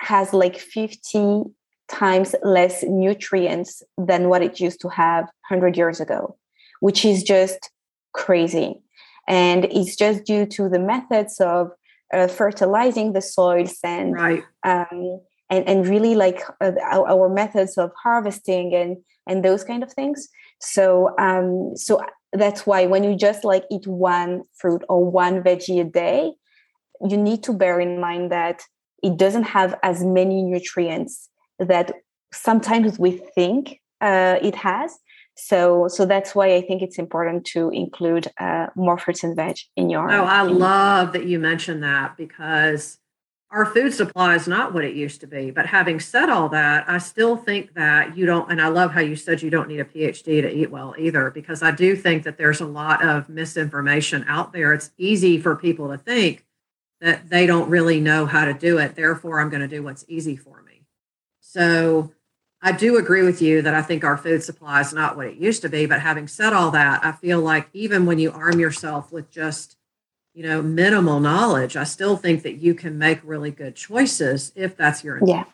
has 0.00 0.32
like 0.32 0.58
50 0.58 1.44
times 1.88 2.34
less 2.42 2.82
nutrients 2.82 3.82
than 3.96 4.28
what 4.28 4.42
it 4.42 4.60
used 4.60 4.80
to 4.80 4.88
have 4.88 5.24
100 5.48 5.76
years 5.76 6.00
ago, 6.00 6.36
which 6.80 7.04
is 7.04 7.22
just 7.22 7.70
crazy. 8.12 8.80
And 9.28 9.64
it's 9.66 9.96
just 9.96 10.24
due 10.24 10.46
to 10.46 10.68
the 10.68 10.78
methods 10.78 11.40
of 11.40 11.70
uh, 12.12 12.28
fertilizing 12.28 13.12
the 13.12 13.22
soils 13.22 13.78
and 13.82 14.14
right. 14.14 14.44
um, 14.64 15.20
and 15.50 15.68
and 15.68 15.88
really 15.88 16.14
like 16.14 16.42
uh, 16.60 16.72
our, 16.82 17.08
our, 17.08 17.28
methods 17.28 17.76
of 17.76 17.90
harvesting 18.00 18.74
and 18.74 18.96
and 19.26 19.44
those 19.44 19.64
kind 19.64 19.82
of 19.82 19.92
things. 19.92 20.28
So 20.60 21.14
um, 21.18 21.76
so 21.76 22.00
that's 22.32 22.66
why 22.66 22.86
when 22.86 23.02
you 23.02 23.16
just 23.16 23.44
like 23.44 23.64
eat 23.70 23.86
one 23.86 24.42
fruit 24.54 24.82
or 24.88 25.04
one 25.04 25.42
veggie 25.42 25.80
a 25.80 25.84
day, 25.84 26.32
you 27.08 27.16
need 27.16 27.42
to 27.44 27.52
bear 27.52 27.80
in 27.80 28.00
mind 28.00 28.30
that 28.30 28.62
it 29.02 29.16
doesn't 29.16 29.44
have 29.44 29.78
as 29.82 30.04
many 30.04 30.42
nutrients 30.42 31.28
that 31.58 31.92
sometimes 32.32 32.98
we 32.98 33.12
think 33.34 33.80
uh, 34.00 34.36
it 34.42 34.54
has. 34.54 34.98
So, 35.38 35.86
so 35.88 36.06
that's 36.06 36.34
why 36.34 36.54
I 36.54 36.62
think 36.62 36.80
it's 36.80 36.98
important 36.98 37.44
to 37.46 37.68
include 37.70 38.28
uh, 38.40 38.68
more 38.74 38.96
fruits 38.96 39.22
and 39.22 39.36
veg 39.36 39.56
in 39.76 39.90
your. 39.90 40.10
Oh, 40.10 40.24
I 40.24 40.42
love 40.42 41.12
that 41.12 41.26
you 41.26 41.38
mentioned 41.38 41.82
that 41.82 42.16
because 42.16 42.98
our 43.50 43.66
food 43.66 43.94
supply 43.94 44.34
is 44.34 44.48
not 44.48 44.74
what 44.74 44.84
it 44.84 44.96
used 44.96 45.20
to 45.20 45.26
be. 45.26 45.50
But 45.50 45.66
having 45.66 46.00
said 46.00 46.30
all 46.30 46.48
that, 46.50 46.88
I 46.88 46.98
still 46.98 47.36
think 47.36 47.74
that 47.74 48.16
you 48.16 48.26
don't, 48.26 48.50
and 48.50 48.60
I 48.60 48.68
love 48.68 48.92
how 48.92 49.00
you 49.00 49.14
said 49.14 49.42
you 49.42 49.50
don't 49.50 49.68
need 49.68 49.80
a 49.80 49.84
PhD 49.84 50.42
to 50.42 50.50
eat 50.50 50.70
well 50.70 50.94
either, 50.98 51.30
because 51.30 51.62
I 51.62 51.70
do 51.70 51.94
think 51.94 52.24
that 52.24 52.38
there's 52.38 52.60
a 52.60 52.66
lot 52.66 53.04
of 53.04 53.28
misinformation 53.28 54.24
out 54.28 54.52
there. 54.52 54.72
It's 54.72 54.90
easy 54.98 55.38
for 55.38 55.54
people 55.54 55.88
to 55.90 55.98
think 55.98 56.44
that 57.00 57.28
they 57.28 57.46
don't 57.46 57.68
really 57.68 58.00
know 58.00 58.26
how 58.26 58.46
to 58.46 58.54
do 58.54 58.78
it. 58.78 58.96
Therefore, 58.96 59.40
I'm 59.40 59.50
going 59.50 59.60
to 59.60 59.68
do 59.68 59.82
what's 59.82 60.04
easy 60.08 60.34
for 60.34 60.62
me. 60.62 60.65
So 61.56 62.12
I 62.60 62.72
do 62.72 62.98
agree 62.98 63.22
with 63.22 63.40
you 63.40 63.62
that 63.62 63.74
I 63.74 63.80
think 63.80 64.04
our 64.04 64.18
food 64.18 64.42
supply 64.42 64.80
is 64.82 64.92
not 64.92 65.16
what 65.16 65.26
it 65.26 65.36
used 65.36 65.62
to 65.62 65.70
be. 65.70 65.86
But 65.86 66.00
having 66.00 66.28
said 66.28 66.52
all 66.52 66.70
that, 66.72 67.02
I 67.02 67.12
feel 67.12 67.40
like 67.40 67.68
even 67.72 68.04
when 68.04 68.18
you 68.18 68.30
arm 68.30 68.60
yourself 68.60 69.10
with 69.10 69.30
just, 69.30 69.78
you 70.34 70.42
know, 70.42 70.60
minimal 70.60 71.18
knowledge, 71.18 71.74
I 71.74 71.84
still 71.84 72.18
think 72.18 72.42
that 72.42 72.56
you 72.56 72.74
can 72.74 72.98
make 72.98 73.20
really 73.24 73.50
good 73.50 73.74
choices 73.74 74.52
if 74.54 74.76
that's 74.76 75.02
your 75.02 75.16
intent. 75.16 75.46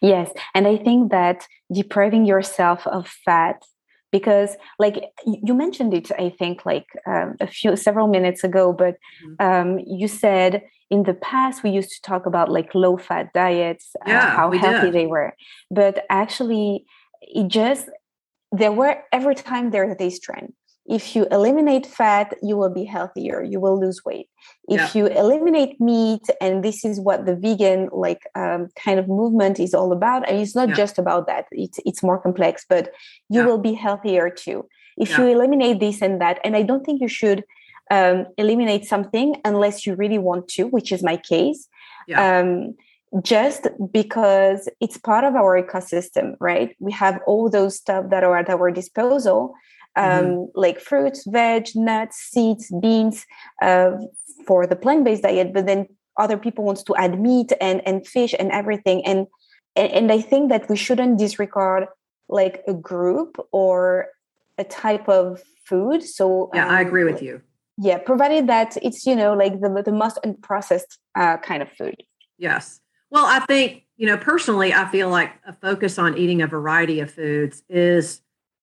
Yeah. 0.00 0.10
Yes. 0.10 0.32
And 0.52 0.66
I 0.66 0.76
think 0.76 1.12
that 1.12 1.46
depriving 1.72 2.26
yourself 2.26 2.84
of 2.88 3.06
fat 3.06 3.62
because 4.10 4.56
like 4.78 4.96
you 5.26 5.54
mentioned 5.54 5.92
it 5.92 6.12
i 6.20 6.28
think 6.38 6.64
like 6.64 6.86
um, 7.04 7.34
a 7.40 7.48
few 7.48 7.74
several 7.74 8.06
minutes 8.06 8.44
ago 8.44 8.72
but 8.72 8.94
mm-hmm. 8.94 9.44
um, 9.44 9.80
you 9.84 10.06
said 10.06 10.62
in 10.90 11.04
the 11.04 11.14
past 11.14 11.62
we 11.62 11.70
used 11.70 11.90
to 11.90 12.00
talk 12.02 12.26
about 12.26 12.50
like 12.50 12.74
low 12.74 12.96
fat 12.96 13.32
diets 13.32 13.96
uh, 14.02 14.10
yeah, 14.10 14.26
uh, 14.26 14.36
how 14.36 14.50
healthy 14.52 14.86
did. 14.86 14.94
they 14.94 15.06
were 15.06 15.34
but 15.70 16.04
actually 16.10 16.84
it 17.22 17.48
just 17.48 17.88
there 18.52 18.72
were 18.72 19.02
every 19.12 19.34
time 19.34 19.70
there's 19.70 19.96
this 19.96 20.18
trend 20.20 20.52
if 20.86 21.16
you 21.16 21.26
eliminate 21.30 21.86
fat 21.86 22.34
you 22.42 22.56
will 22.56 22.68
be 22.68 22.84
healthier 22.84 23.42
you 23.42 23.58
will 23.58 23.80
lose 23.80 24.04
weight 24.04 24.28
if 24.68 24.94
yeah. 24.94 25.00
you 25.00 25.06
eliminate 25.06 25.80
meat 25.80 26.26
and 26.40 26.62
this 26.62 26.84
is 26.84 27.00
what 27.00 27.24
the 27.24 27.34
vegan 27.34 27.88
like 27.90 28.20
um, 28.34 28.68
kind 28.76 28.98
of 28.98 29.08
movement 29.08 29.58
is 29.58 29.72
all 29.72 29.92
about 29.92 30.28
and 30.28 30.38
it's 30.38 30.54
not 30.54 30.68
yeah. 30.68 30.74
just 30.74 30.98
about 30.98 31.26
that 31.26 31.46
it's, 31.52 31.80
it's 31.86 32.02
more 32.02 32.18
complex 32.18 32.66
but 32.68 32.92
you 33.30 33.44
will 33.44 33.58
be 33.58 33.72
healthier 33.72 34.28
too 34.28 34.66
if 34.98 35.16
you 35.18 35.26
eliminate 35.26 35.80
this 35.80 36.02
and 36.02 36.20
that 36.20 36.38
and 36.44 36.54
i 36.54 36.62
don't 36.62 36.84
think 36.84 37.00
you 37.00 37.08
should 37.08 37.42
um, 37.90 38.26
eliminate 38.38 38.84
something 38.84 39.40
unless 39.44 39.86
you 39.86 39.94
really 39.94 40.18
want 40.18 40.48
to, 40.48 40.64
which 40.64 40.92
is 40.92 41.02
my 41.02 41.16
case. 41.16 41.68
Yeah. 42.06 42.38
Um, 42.40 42.74
just 43.22 43.68
because 43.92 44.68
it's 44.80 44.98
part 44.98 45.24
of 45.24 45.36
our 45.36 45.60
ecosystem, 45.62 46.34
right? 46.40 46.74
We 46.80 46.90
have 46.92 47.20
all 47.26 47.48
those 47.48 47.76
stuff 47.76 48.10
that 48.10 48.24
are 48.24 48.36
at 48.36 48.50
our 48.50 48.70
disposal, 48.70 49.54
um, 49.96 50.04
mm-hmm. 50.04 50.44
like 50.54 50.80
fruits, 50.80 51.24
veg, 51.24 51.68
nuts, 51.76 52.16
seeds, 52.16 52.72
beans 52.80 53.24
uh, 53.62 53.92
for 54.46 54.66
the 54.66 54.74
plant-based 54.74 55.22
diet. 55.22 55.52
But 55.54 55.66
then 55.66 55.86
other 56.18 56.36
people 56.36 56.64
wants 56.64 56.82
to 56.84 56.96
add 56.96 57.20
meat 57.20 57.52
and 57.60 57.82
and 57.86 58.06
fish 58.06 58.34
and 58.36 58.50
everything, 58.50 59.04
and 59.06 59.26
and, 59.76 59.92
and 59.92 60.12
I 60.12 60.20
think 60.20 60.48
that 60.50 60.68
we 60.68 60.76
shouldn't 60.76 61.18
disregard 61.18 61.86
like 62.28 62.62
a 62.66 62.74
group 62.74 63.36
or 63.52 64.08
a 64.58 64.64
type 64.64 65.08
of 65.08 65.40
food. 65.64 66.02
So 66.02 66.50
yeah, 66.52 66.66
um, 66.66 66.74
I 66.74 66.80
agree 66.80 67.04
with 67.04 67.22
you 67.22 67.42
yeah 67.78 67.98
provided 67.98 68.46
that 68.46 68.76
it's 68.82 69.06
you 69.06 69.16
know 69.16 69.34
like 69.34 69.60
the, 69.60 69.82
the 69.84 69.92
most 69.92 70.18
unprocessed 70.24 70.98
uh, 71.16 71.36
kind 71.38 71.62
of 71.62 71.68
food 71.72 71.96
yes 72.38 72.80
well 73.10 73.24
i 73.26 73.40
think 73.40 73.84
you 73.96 74.06
know, 74.06 74.16
personally, 74.16 74.72
I 74.72 74.86
feel 74.86 75.08
like 75.08 75.32
a 75.46 75.52
focus 75.52 75.98
on 75.98 76.18
eating 76.18 76.42
a 76.42 76.46
variety 76.46 77.00
of 77.00 77.10
foods 77.10 77.62
is 77.68 78.22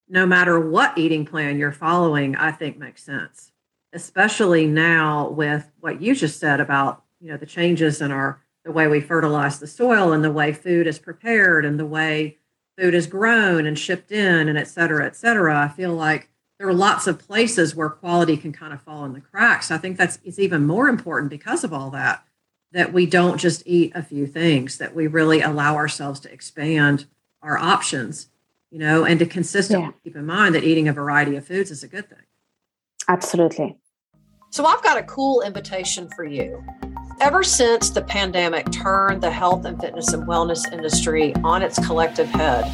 no 0.09 0.25
matter 0.25 0.59
what 0.59 0.97
eating 0.97 1.25
plan 1.25 1.57
you're 1.57 1.71
following, 1.71 2.35
I 2.35 2.51
think 2.51 2.77
makes 2.77 3.03
sense, 3.03 3.51
especially 3.93 4.67
now 4.67 5.29
with 5.29 5.71
what 5.79 6.01
you 6.01 6.15
just 6.15 6.39
said 6.39 6.59
about, 6.59 7.03
you 7.21 7.31
know, 7.31 7.37
the 7.37 7.45
changes 7.45 8.01
in 8.01 8.11
our 8.11 8.41
the 8.63 8.71
way 8.71 8.87
we 8.87 8.99
fertilize 8.99 9.59
the 9.59 9.65
soil 9.65 10.11
and 10.11 10.23
the 10.23 10.31
way 10.31 10.53
food 10.53 10.85
is 10.85 10.99
prepared 10.99 11.65
and 11.65 11.79
the 11.79 11.85
way 11.85 12.37
food 12.77 12.93
is 12.93 13.07
grown 13.07 13.65
and 13.65 13.79
shipped 13.79 14.11
in 14.11 14.47
and 14.47 14.57
et 14.57 14.67
cetera, 14.67 15.05
et 15.05 15.15
cetera. 15.15 15.57
I 15.57 15.67
feel 15.67 15.93
like 15.93 16.29
there 16.61 16.69
are 16.69 16.73
lots 16.75 17.07
of 17.07 17.17
places 17.17 17.75
where 17.75 17.89
quality 17.89 18.37
can 18.37 18.53
kind 18.53 18.71
of 18.71 18.79
fall 18.83 19.03
in 19.05 19.13
the 19.13 19.19
cracks. 19.19 19.71
I 19.71 19.79
think 19.79 19.97
that's 19.97 20.19
it's 20.23 20.37
even 20.37 20.67
more 20.67 20.89
important 20.89 21.31
because 21.31 21.63
of 21.63 21.73
all 21.73 21.89
that 21.89 22.23
that 22.71 22.93
we 22.93 23.07
don't 23.07 23.39
just 23.39 23.63
eat 23.65 23.91
a 23.95 24.03
few 24.03 24.27
things, 24.27 24.77
that 24.77 24.93
we 24.93 25.07
really 25.07 25.41
allow 25.41 25.75
ourselves 25.75 26.19
to 26.19 26.31
expand 26.31 27.07
our 27.41 27.57
options, 27.57 28.27
you 28.69 28.77
know, 28.77 29.03
and 29.05 29.17
to 29.17 29.25
consistently 29.25 29.87
yeah. 29.87 29.91
keep 30.03 30.15
in 30.15 30.27
mind 30.27 30.53
that 30.53 30.63
eating 30.63 30.87
a 30.87 30.93
variety 30.93 31.35
of 31.35 31.47
foods 31.47 31.71
is 31.71 31.81
a 31.81 31.87
good 31.87 32.07
thing. 32.07 32.25
Absolutely. 33.07 33.79
So 34.51 34.63
I've 34.63 34.83
got 34.83 34.99
a 34.99 35.03
cool 35.03 35.41
invitation 35.41 36.09
for 36.15 36.25
you. 36.25 36.63
Ever 37.21 37.41
since 37.43 37.89
the 37.89 38.03
pandemic 38.03 38.69
turned 38.69 39.23
the 39.23 39.31
health 39.31 39.65
and 39.65 39.81
fitness 39.81 40.13
and 40.13 40.27
wellness 40.27 40.71
industry 40.71 41.33
on 41.37 41.63
its 41.63 41.83
collective 41.87 42.27
head, 42.27 42.65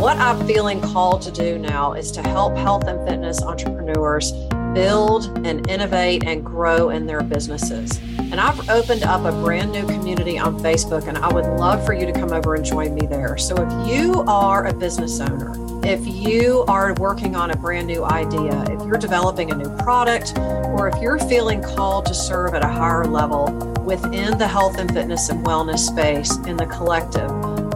what 0.00 0.16
I'm 0.16 0.46
feeling 0.46 0.80
called 0.80 1.20
to 1.22 1.30
do 1.30 1.58
now 1.58 1.92
is 1.92 2.10
to 2.12 2.22
help 2.22 2.56
health 2.56 2.84
and 2.86 3.06
fitness 3.06 3.42
entrepreneurs 3.42 4.32
build 4.72 5.46
and 5.46 5.68
innovate 5.68 6.24
and 6.24 6.42
grow 6.42 6.88
in 6.88 7.04
their 7.04 7.22
businesses. 7.22 8.00
And 8.18 8.40
I've 8.40 8.70
opened 8.70 9.02
up 9.02 9.26
a 9.26 9.42
brand 9.42 9.72
new 9.72 9.86
community 9.86 10.38
on 10.38 10.58
Facebook, 10.60 11.06
and 11.06 11.18
I 11.18 11.30
would 11.30 11.44
love 11.44 11.84
for 11.84 11.92
you 11.92 12.06
to 12.06 12.12
come 12.12 12.32
over 12.32 12.54
and 12.54 12.64
join 12.64 12.94
me 12.94 13.06
there. 13.06 13.36
So 13.36 13.54
if 13.56 13.94
you 13.94 14.22
are 14.22 14.68
a 14.68 14.72
business 14.72 15.20
owner, 15.20 15.52
if 15.84 16.00
you 16.06 16.64
are 16.66 16.94
working 16.94 17.36
on 17.36 17.50
a 17.50 17.56
brand 17.56 17.86
new 17.86 18.02
idea, 18.02 18.58
if 18.70 18.80
you're 18.86 18.96
developing 18.96 19.50
a 19.50 19.54
new 19.54 19.76
product, 19.78 20.32
or 20.38 20.88
if 20.88 20.98
you're 21.02 21.18
feeling 21.18 21.60
called 21.62 22.06
to 22.06 22.14
serve 22.14 22.54
at 22.54 22.64
a 22.64 22.68
higher 22.68 23.04
level 23.04 23.52
within 23.84 24.38
the 24.38 24.48
health 24.48 24.78
and 24.78 24.90
fitness 24.94 25.28
and 25.28 25.44
wellness 25.44 25.80
space 25.80 26.38
in 26.46 26.56
the 26.56 26.66
collective, 26.66 27.30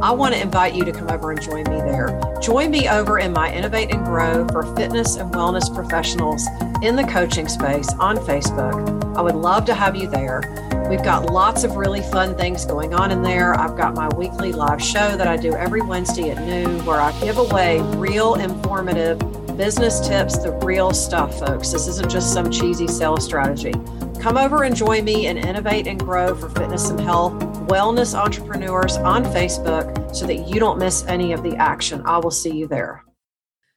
I 0.04 0.10
want 0.10 0.34
to 0.34 0.40
invite 0.42 0.74
you 0.74 0.84
to 0.84 0.92
come 0.92 1.10
over 1.10 1.30
and 1.30 1.40
join 1.40 1.64
me 1.64 1.80
there. 1.80 2.20
Join 2.42 2.70
me 2.70 2.90
over 2.90 3.20
in 3.20 3.32
my 3.32 3.50
Innovate 3.50 3.90
and 3.90 4.04
Grow 4.04 4.46
for 4.48 4.62
fitness 4.76 5.16
and 5.16 5.32
wellness 5.32 5.74
professionals 5.74 6.46
in 6.82 6.94
the 6.94 7.04
coaching 7.04 7.48
space 7.48 7.88
on 7.94 8.18
Facebook. 8.18 9.16
I 9.16 9.22
would 9.22 9.34
love 9.34 9.64
to 9.64 9.72
have 9.72 9.96
you 9.96 10.06
there. 10.06 10.42
We've 10.90 11.02
got 11.02 11.30
lots 11.30 11.64
of 11.64 11.76
really 11.76 12.02
fun 12.02 12.36
things 12.36 12.66
going 12.66 12.92
on 12.92 13.12
in 13.12 13.22
there. 13.22 13.58
I've 13.58 13.78
got 13.78 13.94
my 13.94 14.08
weekly 14.08 14.52
live 14.52 14.82
show 14.82 15.16
that 15.16 15.26
I 15.26 15.38
do 15.38 15.54
every 15.54 15.80
Wednesday 15.80 16.28
at 16.28 16.46
noon 16.46 16.84
where 16.84 17.00
I 17.00 17.18
give 17.20 17.38
away 17.38 17.80
real 17.96 18.34
informative 18.34 19.18
business 19.56 20.06
tips, 20.06 20.36
the 20.36 20.52
real 20.62 20.92
stuff, 20.92 21.38
folks. 21.38 21.72
This 21.72 21.86
isn't 21.88 22.10
just 22.10 22.34
some 22.34 22.50
cheesy 22.50 22.88
sales 22.88 23.24
strategy. 23.24 23.72
Come 24.20 24.36
over 24.36 24.64
and 24.64 24.76
join 24.76 25.04
me 25.04 25.28
and 25.28 25.38
innovate 25.38 25.86
and 25.86 25.98
grow 25.98 26.34
for 26.34 26.50
fitness 26.50 26.90
and 26.90 27.00
health 27.00 27.53
wellness 27.66 28.18
entrepreneurs 28.18 28.96
on 28.98 29.24
Facebook 29.24 30.14
so 30.14 30.26
that 30.26 30.46
you 30.48 30.60
don't 30.60 30.78
miss 30.78 31.04
any 31.06 31.32
of 31.32 31.42
the 31.42 31.56
action. 31.56 32.02
I 32.04 32.18
will 32.18 32.30
see 32.30 32.54
you 32.54 32.66
there. 32.66 33.02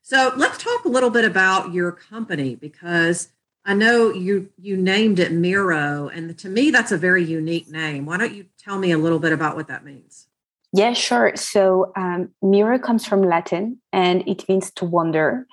So 0.01 0.33
let's 0.35 0.57
talk 0.57 0.85
a 0.85 0.89
little 0.89 1.09
bit 1.09 1.25
about 1.25 1.73
your 1.73 1.91
company 1.91 2.55
because 2.55 3.29
I 3.65 3.73
know 3.73 4.11
you 4.13 4.49
you 4.57 4.77
named 4.77 5.19
it 5.19 5.31
Miiro, 5.31 6.09
and 6.15 6.37
to 6.37 6.47
me 6.47 6.71
that's 6.71 6.91
a 6.93 6.97
very 6.97 7.23
unique 7.23 7.69
name. 7.69 8.05
Why 8.05 8.17
don't 8.17 8.33
you 8.33 8.45
tell 8.57 8.77
me 8.77 8.91
a 8.91 8.97
little 8.97 9.19
bit 9.19 9.33
about 9.33 9.57
what 9.57 9.67
that 9.67 9.83
means? 9.83 10.27
Yeah, 10.71 10.93
sure. 10.93 11.33
So 11.35 11.91
um, 11.95 12.29
Miiro 12.43 12.81
comes 12.81 13.05
from 13.05 13.21
Latin, 13.21 13.79
and 13.91 14.25
it 14.27 14.47
means 14.47 14.71
to 14.75 14.85
wonder, 14.85 15.45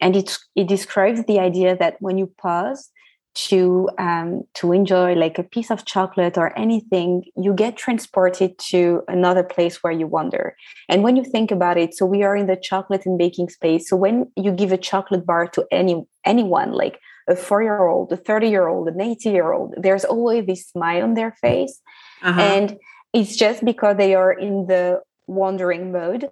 and 0.00 0.16
it 0.16 0.38
it 0.54 0.68
describes 0.68 1.24
the 1.24 1.38
idea 1.38 1.76
that 1.76 1.96
when 2.00 2.18
you 2.18 2.26
pause 2.26 2.90
to 3.34 3.88
um, 3.98 4.42
to 4.54 4.72
enjoy 4.72 5.14
like 5.14 5.38
a 5.38 5.42
piece 5.42 5.70
of 5.70 5.84
chocolate 5.84 6.36
or 6.36 6.56
anything 6.58 7.24
you 7.36 7.54
get 7.54 7.76
transported 7.76 8.58
to 8.58 9.02
another 9.08 9.42
place 9.42 9.82
where 9.82 9.92
you 9.92 10.06
wander. 10.06 10.56
And 10.88 11.02
when 11.02 11.16
you 11.16 11.24
think 11.24 11.50
about 11.50 11.78
it 11.78 11.94
so 11.94 12.04
we 12.06 12.22
are 12.22 12.36
in 12.36 12.46
the 12.46 12.56
chocolate 12.56 13.06
and 13.06 13.18
baking 13.18 13.48
space. 13.48 13.88
So 13.88 13.96
when 13.96 14.30
you 14.36 14.52
give 14.52 14.72
a 14.72 14.76
chocolate 14.76 15.24
bar 15.24 15.46
to 15.48 15.66
any 15.70 16.04
anyone 16.24 16.72
like 16.72 16.98
a 17.28 17.36
four 17.36 17.62
year 17.62 17.86
old 17.86 18.12
a 18.12 18.16
30 18.16 18.48
year 18.48 18.68
old 18.68 18.88
an 18.88 19.00
80 19.00 19.30
year 19.30 19.52
old 19.52 19.74
there's 19.76 20.04
always 20.04 20.46
this 20.46 20.68
smile 20.68 21.04
on 21.04 21.14
their 21.14 21.32
face. 21.40 21.80
Uh-huh. 22.22 22.40
and 22.40 22.78
it's 23.12 23.36
just 23.36 23.64
because 23.64 23.96
they 23.96 24.14
are 24.14 24.32
in 24.32 24.66
the 24.66 25.00
wandering 25.26 25.92
mode 25.92 26.28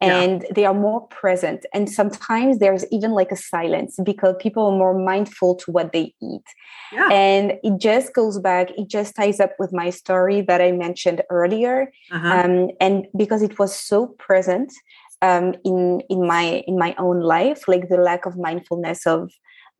and 0.00 0.42
yeah. 0.42 0.48
they 0.54 0.64
are 0.64 0.74
more 0.74 1.06
present 1.08 1.66
and 1.74 1.90
sometimes 1.90 2.58
there's 2.58 2.84
even 2.92 3.12
like 3.12 3.32
a 3.32 3.36
silence 3.36 3.98
because 4.04 4.34
people 4.38 4.66
are 4.66 4.76
more 4.76 4.98
mindful 4.98 5.56
to 5.56 5.70
what 5.72 5.92
they 5.92 6.14
eat 6.22 6.44
yeah. 6.92 7.08
and 7.10 7.54
it 7.64 7.78
just 7.78 8.14
goes 8.14 8.38
back 8.38 8.70
it 8.76 8.88
just 8.88 9.16
ties 9.16 9.40
up 9.40 9.52
with 9.58 9.72
my 9.72 9.90
story 9.90 10.40
that 10.40 10.60
i 10.60 10.70
mentioned 10.70 11.22
earlier 11.30 11.90
uh-huh. 12.12 12.28
um, 12.28 12.68
and 12.80 13.06
because 13.16 13.42
it 13.42 13.58
was 13.58 13.74
so 13.74 14.06
present 14.18 14.72
um, 15.20 15.54
in 15.64 16.00
in 16.08 16.26
my 16.26 16.62
in 16.66 16.78
my 16.78 16.94
own 16.98 17.20
life 17.20 17.66
like 17.66 17.88
the 17.88 17.96
lack 17.96 18.24
of 18.24 18.36
mindfulness 18.36 19.06
of 19.06 19.32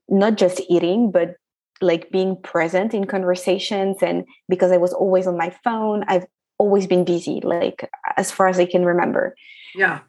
not 0.09 0.37
just 0.37 0.61
eating 0.69 1.13
but 1.13 1.37
like 1.81 2.11
being 2.11 2.35
present 2.43 2.93
in 2.93 3.05
conversations 3.05 3.99
and 4.03 4.25
because 4.49 4.73
i 4.73 4.77
was 4.77 4.93
always 4.93 5.29
on 5.29 5.37
my 5.37 5.55
phone 5.63 6.03
i've 6.09 6.27
always 6.59 6.89
been 6.89 7.05
busy 7.05 7.41
like 7.45 7.89
as 8.17 8.33
far 8.33 8.49
as 8.49 8.59
i 8.59 8.67
can 8.67 8.85
remember 8.85 9.37
yeah 9.75 10.01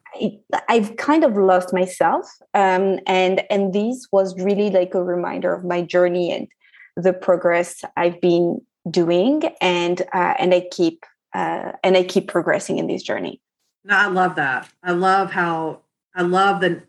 I've 0.67 0.97
kind 0.97 1.23
of 1.23 1.35
lost 1.35 1.73
myself, 1.73 2.27
um, 2.53 2.99
and 3.05 3.41
and 3.49 3.73
this 3.73 4.07
was 4.11 4.39
really 4.41 4.69
like 4.69 4.93
a 4.93 5.03
reminder 5.03 5.53
of 5.53 5.63
my 5.63 5.81
journey 5.81 6.31
and 6.31 6.47
the 6.95 7.13
progress 7.13 7.83
I've 7.95 8.19
been 8.19 8.61
doing, 8.89 9.43
and 9.61 10.01
uh, 10.13 10.33
and 10.39 10.53
I 10.53 10.67
keep 10.71 11.05
uh, 11.33 11.73
and 11.83 11.95
I 11.95 12.03
keep 12.03 12.27
progressing 12.27 12.79
in 12.79 12.87
this 12.87 13.03
journey. 13.03 13.41
No, 13.85 13.95
I 13.95 14.07
love 14.07 14.35
that. 14.35 14.69
I 14.83 14.91
love 14.91 15.31
how 15.31 15.81
I 16.15 16.23
love 16.23 16.61
the. 16.61 16.81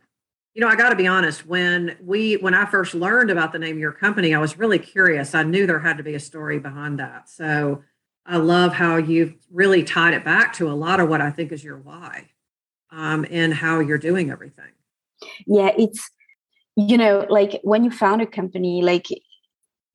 You 0.54 0.62
know, 0.62 0.68
I 0.68 0.74
got 0.74 0.90
to 0.90 0.96
be 0.96 1.06
honest. 1.06 1.46
When 1.46 1.96
we 2.02 2.34
when 2.34 2.54
I 2.54 2.64
first 2.66 2.94
learned 2.94 3.30
about 3.30 3.52
the 3.52 3.58
name 3.58 3.76
of 3.76 3.80
your 3.80 3.92
company, 3.92 4.34
I 4.34 4.38
was 4.38 4.58
really 4.58 4.78
curious. 4.78 5.34
I 5.34 5.42
knew 5.42 5.66
there 5.66 5.78
had 5.78 5.98
to 5.98 6.02
be 6.02 6.14
a 6.14 6.20
story 6.20 6.58
behind 6.58 6.98
that. 6.98 7.28
So 7.28 7.82
I 8.26 8.38
love 8.38 8.72
how 8.72 8.96
you've 8.96 9.34
really 9.52 9.84
tied 9.84 10.14
it 10.14 10.24
back 10.24 10.54
to 10.54 10.70
a 10.70 10.72
lot 10.72 11.00
of 11.00 11.08
what 11.08 11.20
I 11.20 11.30
think 11.30 11.52
is 11.52 11.62
your 11.62 11.78
why 11.78 12.30
um, 12.92 13.26
and 13.30 13.54
how 13.54 13.80
you're 13.80 13.98
doing 13.98 14.30
everything. 14.30 14.72
Yeah, 15.46 15.70
it's 15.76 16.10
you 16.76 16.96
know 16.96 17.26
like 17.28 17.60
when 17.62 17.84
you 17.84 17.90
found 17.90 18.22
a 18.22 18.26
company, 18.26 18.82
like 18.82 19.06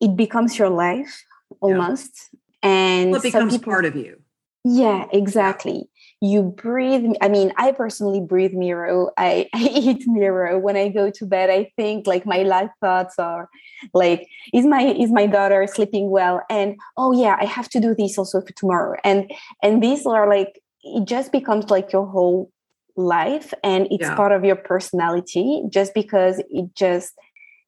it 0.02 0.16
becomes 0.16 0.58
your 0.58 0.70
life 0.70 1.24
almost, 1.62 2.30
yeah. 2.64 2.70
and 2.70 3.12
well, 3.12 3.20
it 3.20 3.24
becomes 3.24 3.54
people, 3.54 3.72
part 3.72 3.86
of 3.86 3.96
you. 3.96 4.22
Yeah, 4.68 5.06
exactly. 5.14 5.88
You 6.22 6.42
breathe. 6.42 7.06
I 7.22 7.30
mean, 7.30 7.54
I 7.56 7.72
personally 7.72 8.20
breathe 8.20 8.54
Miiro. 8.54 9.12
I, 9.16 9.48
I 9.54 9.70
eat 9.72 10.08
Miiro 10.08 10.60
when 10.60 10.76
I 10.76 10.90
go 10.90 11.12
to 11.12 11.26
bed. 11.26 11.52
I 11.52 11.72
think 11.76 12.08
like 12.08 12.26
my 12.26 12.42
life 12.42 12.72
thoughts 12.82 13.20
are 13.20 13.48
like, 13.94 14.28
is 14.54 14.66
my 14.66 14.82
is 14.82 15.12
my 15.12 15.28
daughter 15.28 15.68
sleeping 15.68 16.10
well? 16.10 16.42
And 16.50 16.78
oh 16.98 17.12
yeah, 17.12 17.38
I 17.40 17.46
have 17.46 17.70
to 17.70 17.80
do 17.80 17.94
this 17.94 18.18
also 18.18 18.42
for 18.42 18.54
tomorrow. 18.54 18.98
And 19.04 19.32
and 19.62 19.84
these 19.84 20.06
are 20.08 20.28
like 20.28 20.60
it 20.82 21.06
just 21.06 21.32
becomes 21.32 21.70
like 21.70 21.92
your 21.92 22.08
whole 22.08 22.52
life 22.96 23.54
and 23.64 23.88
it's 23.92 24.02
yeah. 24.02 24.16
part 24.16 24.32
of 24.32 24.46
your 24.46 24.56
personality 24.56 25.64
just 25.70 25.94
because 25.94 26.42
it 26.50 26.74
just 26.76 27.14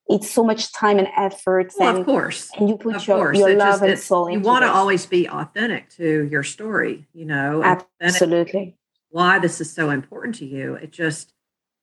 it's 0.10 0.30
so 0.30 0.44
much 0.44 0.72
time 0.72 1.00
and 1.00 1.08
effort 1.18 1.74
well, 1.78 1.90
and 1.90 2.00
of 2.00 2.06
course. 2.06 2.50
and 2.58 2.70
you 2.70 2.78
put 2.78 2.96
of 2.96 3.08
your, 3.08 3.34
your 3.34 3.56
love 3.56 3.80
just, 3.80 3.84
and 3.84 4.00
soul 4.00 4.28
into. 4.28 4.40
you 4.40 4.46
want 4.46 4.64
to 4.64 4.70
always 4.70 5.06
be 5.06 5.28
authentic 5.28 5.90
to 5.90 6.28
your 6.32 6.44
story 6.44 7.06
you 7.14 7.26
know 7.26 7.62
absolutely. 8.02 8.78
why 9.10 9.40
this 9.40 9.60
is 9.62 9.72
so 9.72 9.90
important 9.90 10.36
to 10.36 10.46
you. 10.46 10.76
It 10.76 10.92
just 10.92 11.34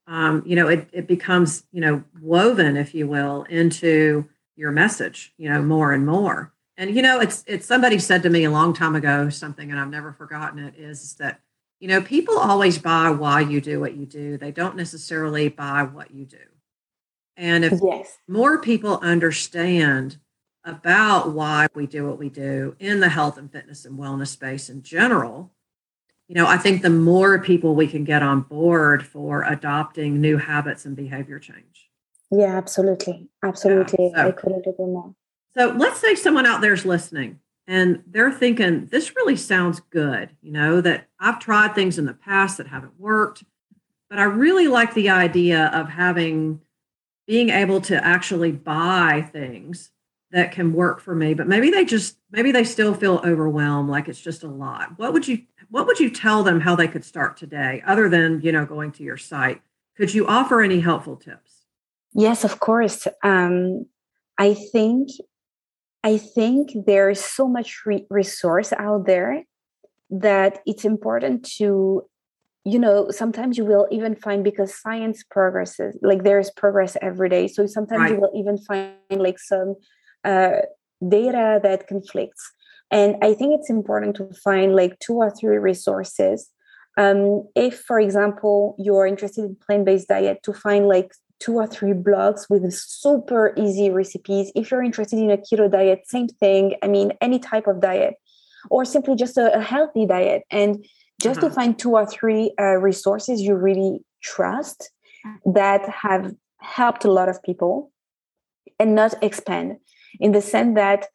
um, 0.06 0.42
you 0.46 0.56
know 0.56 0.68
it, 0.68 0.88
it 0.92 1.06
becomes 1.06 1.64
you 1.72 1.80
know 1.80 2.04
woven 2.20 2.76
if 2.76 2.94
you 2.94 3.06
will 3.06 3.44
into 3.44 4.28
your 4.56 4.70
message 4.70 5.32
you 5.36 5.48
know 5.48 5.62
more 5.62 5.92
and 5.92 6.06
more. 6.06 6.52
And 6.76 6.94
you 6.94 7.02
know 7.02 7.20
it's 7.20 7.44
it's 7.46 7.66
somebody 7.66 7.98
said 7.98 8.22
to 8.24 8.30
me 8.30 8.44
a 8.44 8.50
long 8.50 8.74
time 8.74 8.96
ago 8.96 9.28
something 9.28 9.70
and 9.70 9.78
i've 9.78 9.90
never 9.90 10.12
forgotten 10.12 10.58
it 10.58 10.74
is 10.76 11.14
that 11.20 11.40
you 11.84 11.88
know, 11.88 12.00
people 12.00 12.38
always 12.38 12.78
buy 12.78 13.10
why 13.10 13.42
you 13.42 13.60
do 13.60 13.78
what 13.78 13.94
you 13.94 14.06
do. 14.06 14.38
They 14.38 14.52
don't 14.52 14.74
necessarily 14.74 15.50
buy 15.50 15.82
what 15.82 16.12
you 16.12 16.24
do. 16.24 16.38
And 17.36 17.62
if 17.62 17.78
yes. 17.84 18.16
more 18.26 18.58
people 18.58 18.98
understand 19.02 20.16
about 20.64 21.34
why 21.34 21.66
we 21.74 21.86
do 21.86 22.06
what 22.06 22.18
we 22.18 22.30
do 22.30 22.74
in 22.78 23.00
the 23.00 23.10
health 23.10 23.36
and 23.36 23.52
fitness 23.52 23.84
and 23.84 23.98
wellness 23.98 24.28
space 24.28 24.70
in 24.70 24.82
general, 24.82 25.52
you 26.26 26.36
know, 26.36 26.46
I 26.46 26.56
think 26.56 26.80
the 26.80 26.88
more 26.88 27.38
people 27.38 27.74
we 27.74 27.86
can 27.86 28.04
get 28.04 28.22
on 28.22 28.40
board 28.40 29.06
for 29.06 29.42
adopting 29.42 30.22
new 30.22 30.38
habits 30.38 30.86
and 30.86 30.96
behavior 30.96 31.38
change. 31.38 31.90
Yeah, 32.30 32.56
absolutely. 32.56 33.28
Absolutely. 33.42 34.06
Yeah, 34.08 34.22
so, 34.22 34.28
I 34.28 34.32
couldn't 34.32 34.66
agree 34.66 34.86
more. 34.86 35.14
So 35.54 35.74
let's 35.76 36.00
say 36.00 36.14
someone 36.14 36.46
out 36.46 36.62
there 36.62 36.72
is 36.72 36.86
listening 36.86 37.40
and 37.66 38.02
they're 38.06 38.32
thinking, 38.32 38.86
this 38.86 39.16
really 39.16 39.36
sounds 39.36 39.80
good. 39.90 40.30
You 40.42 40.52
know, 40.52 40.80
that 40.80 41.08
I've 41.18 41.38
tried 41.38 41.74
things 41.74 41.98
in 41.98 42.04
the 42.04 42.14
past 42.14 42.58
that 42.58 42.66
haven't 42.66 42.98
worked, 42.98 43.44
but 44.10 44.18
I 44.18 44.24
really 44.24 44.68
like 44.68 44.94
the 44.94 45.10
idea 45.10 45.66
of 45.74 45.88
having 45.88 46.60
being 47.26 47.48
able 47.48 47.80
to 47.80 48.04
actually 48.04 48.52
buy 48.52 49.28
things 49.32 49.90
that 50.30 50.52
can 50.52 50.72
work 50.72 51.00
for 51.00 51.14
me 51.14 51.32
but 51.32 51.46
maybe 51.46 51.70
they 51.70 51.84
just 51.84 52.18
maybe 52.32 52.50
they 52.50 52.64
still 52.64 52.92
feel 52.92 53.20
overwhelmed 53.24 53.88
like 53.88 54.08
it's 54.08 54.20
just 54.20 54.42
a 54.42 54.48
lot. 54.48 54.98
What 54.98 55.12
would 55.12 55.28
you 55.28 55.42
what 55.70 55.86
would 55.86 56.00
you 56.00 56.10
tell 56.10 56.42
them 56.42 56.60
how 56.60 56.74
they 56.74 56.88
could 56.88 57.04
start 57.04 57.36
today 57.36 57.82
other 57.86 58.08
than 58.08 58.40
you 58.40 58.50
know 58.50 58.66
going 58.66 58.90
to 58.92 59.04
your 59.04 59.16
site? 59.16 59.62
Could 59.96 60.12
you 60.12 60.26
offer 60.26 60.60
any 60.60 60.80
helpful 60.80 61.16
tips? 61.16 61.64
Yes 62.12 62.44
of 62.44 62.60
course. 62.60 63.06
Um, 63.22 63.86
i 64.36 64.52
think 64.52 65.08
i 66.04 66.16
think 66.16 66.70
there's 66.86 67.20
so 67.20 67.48
much 67.48 67.82
re- 67.84 68.06
resource 68.10 68.72
out 68.78 69.06
there 69.06 69.42
that 70.10 70.60
it's 70.66 70.84
important 70.84 71.44
to 71.44 72.02
you 72.64 72.78
know 72.78 73.10
sometimes 73.10 73.58
you 73.58 73.64
will 73.64 73.88
even 73.90 74.14
find 74.14 74.44
because 74.44 74.80
science 74.80 75.24
progresses 75.28 75.98
like 76.02 76.22
there 76.22 76.38
is 76.38 76.50
progress 76.52 76.96
every 77.02 77.28
day 77.28 77.48
so 77.48 77.66
sometimes 77.66 78.02
right. 78.02 78.12
you 78.12 78.20
will 78.20 78.32
even 78.34 78.56
find 78.56 78.94
like 79.10 79.38
some 79.38 79.74
uh, 80.24 80.60
data 81.08 81.60
that 81.62 81.86
conflicts. 81.86 82.52
And 82.90 83.16
I 83.22 83.34
think 83.34 83.58
it's 83.58 83.70
important 83.70 84.16
to 84.16 84.30
find 84.42 84.74
like 84.74 84.98
two 85.00 85.14
or 85.14 85.30
three 85.30 85.56
resources. 85.58 86.50
Um, 86.96 87.48
if, 87.56 87.80
for 87.80 87.98
example, 87.98 88.76
you're 88.78 89.06
interested 89.06 89.44
in 89.44 89.56
plant-based 89.66 90.08
diet, 90.08 90.42
to 90.44 90.52
find 90.52 90.86
like 90.86 91.12
two 91.40 91.54
or 91.54 91.66
three 91.66 91.92
blogs 91.92 92.48
with 92.48 92.72
super 92.72 93.52
easy 93.56 93.90
recipes. 93.90 94.50
If 94.54 94.70
you're 94.70 94.82
interested 94.82 95.18
in 95.18 95.30
a 95.30 95.36
keto 95.36 95.70
diet, 95.70 96.02
same 96.06 96.28
thing. 96.28 96.76
I 96.82 96.88
mean, 96.88 97.12
any 97.20 97.38
type 97.38 97.66
of 97.66 97.80
diet, 97.80 98.14
or 98.70 98.84
simply 98.84 99.14
just 99.16 99.36
a, 99.36 99.54
a 99.56 99.60
healthy 99.60 100.06
diet. 100.06 100.42
And 100.50 100.84
just 101.20 101.38
uh-huh. 101.38 101.48
to 101.48 101.54
find 101.54 101.78
two 101.78 101.92
or 101.92 102.06
three 102.06 102.52
uh, 102.58 102.76
resources 102.76 103.40
you 103.40 103.54
really 103.54 104.00
trust 104.22 104.90
that 105.44 105.88
have 105.88 106.34
helped 106.60 107.04
a 107.04 107.12
lot 107.12 107.28
of 107.28 107.42
people 107.42 107.90
and 108.78 108.94
not 108.94 109.14
expand 109.22 109.76
in 110.20 110.32
the 110.32 110.40
sense 110.40 110.74
that 110.74 111.06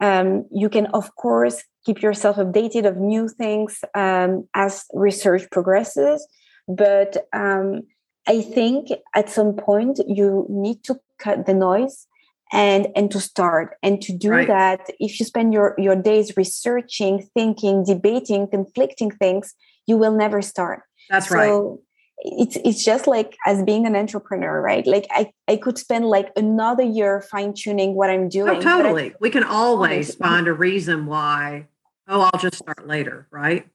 um, 0.00 0.46
you 0.50 0.68
can, 0.68 0.86
of 0.86 1.14
course, 1.16 1.62
keep 1.84 2.02
yourself 2.02 2.36
updated 2.36 2.86
of 2.86 2.96
new 2.98 3.28
things 3.28 3.80
um, 3.94 4.46
as 4.54 4.84
research 4.92 5.50
progresses. 5.50 6.26
But 6.68 7.16
um, 7.32 7.82
I 8.28 8.42
think 8.42 8.90
at 9.14 9.30
some 9.30 9.54
point 9.56 10.00
you 10.06 10.46
need 10.50 10.84
to 10.84 11.00
cut 11.18 11.46
the 11.46 11.54
noise 11.54 12.06
and 12.52 12.88
and 12.94 13.10
to 13.10 13.20
start. 13.20 13.76
And 13.82 14.00
to 14.02 14.12
do 14.12 14.30
right. 14.30 14.46
that 14.46 14.90
if 15.00 15.18
you 15.18 15.26
spend 15.26 15.52
your 15.52 15.74
your 15.78 15.96
days 15.96 16.36
researching 16.36 17.26
thinking 17.34 17.84
debating 17.84 18.46
conflicting 18.46 19.10
things 19.10 19.54
you 19.86 19.96
will 19.96 20.14
never 20.14 20.42
start. 20.42 20.82
That's 21.08 21.28
so, 21.28 21.34
right. 21.34 21.78
it's 22.18 22.56
it's 22.64 22.84
just 22.84 23.06
like 23.06 23.36
as 23.46 23.62
being 23.62 23.86
an 23.86 23.96
entrepreneur 23.96 24.60
right? 24.60 24.86
Like 24.86 25.06
i 25.10 25.32
i 25.48 25.56
could 25.56 25.78
spend 25.78 26.04
like 26.04 26.30
another 26.36 26.84
year 26.84 27.22
fine 27.22 27.54
tuning 27.54 27.94
what 27.94 28.10
i'm 28.10 28.26
oh, 28.26 28.28
doing 28.28 28.56
oh, 28.58 28.60
totally. 28.60 29.10
I, 29.12 29.14
we 29.20 29.30
can 29.30 29.44
always 29.44 30.14
find 30.14 30.46
a 30.48 30.52
reason 30.52 31.06
why 31.06 31.68
oh 32.06 32.28
i'll 32.28 32.40
just 32.40 32.58
start 32.58 32.86
later 32.86 33.26
right? 33.30 33.66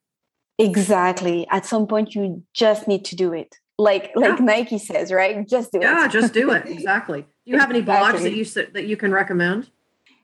Exactly. 0.56 1.48
At 1.50 1.66
some 1.66 1.88
point 1.88 2.14
you 2.14 2.44
just 2.54 2.86
need 2.86 3.04
to 3.06 3.16
do 3.16 3.32
it 3.32 3.58
like 3.78 4.12
like 4.14 4.38
yeah. 4.38 4.44
nike 4.44 4.78
says 4.78 5.12
right? 5.12 5.48
Just 5.48 5.72
do 5.72 5.78
yeah, 5.80 5.92
it. 5.92 6.00
Yeah 6.02 6.08
just 6.08 6.32
do 6.32 6.50
it. 6.50 6.66
Exactly. 6.78 7.22
Do 7.22 7.50
you 7.52 7.58
have 7.58 7.70
any 7.70 7.82
blogs 7.82 8.22
that 8.22 8.34
you 8.34 8.44
that 8.72 8.86
you 8.86 8.96
can 8.96 9.12
recommend? 9.12 9.70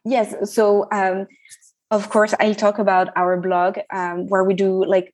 Yes. 0.05 0.35
So 0.53 0.89
um 0.93 1.27
of 1.91 2.09
course 2.09 2.35
i 2.39 2.53
talk 2.53 2.79
about 2.79 3.09
our 3.17 3.37
blog 3.41 3.79
um, 3.93 4.29
where 4.29 4.45
we 4.45 4.55
do 4.55 4.85
like 4.85 5.13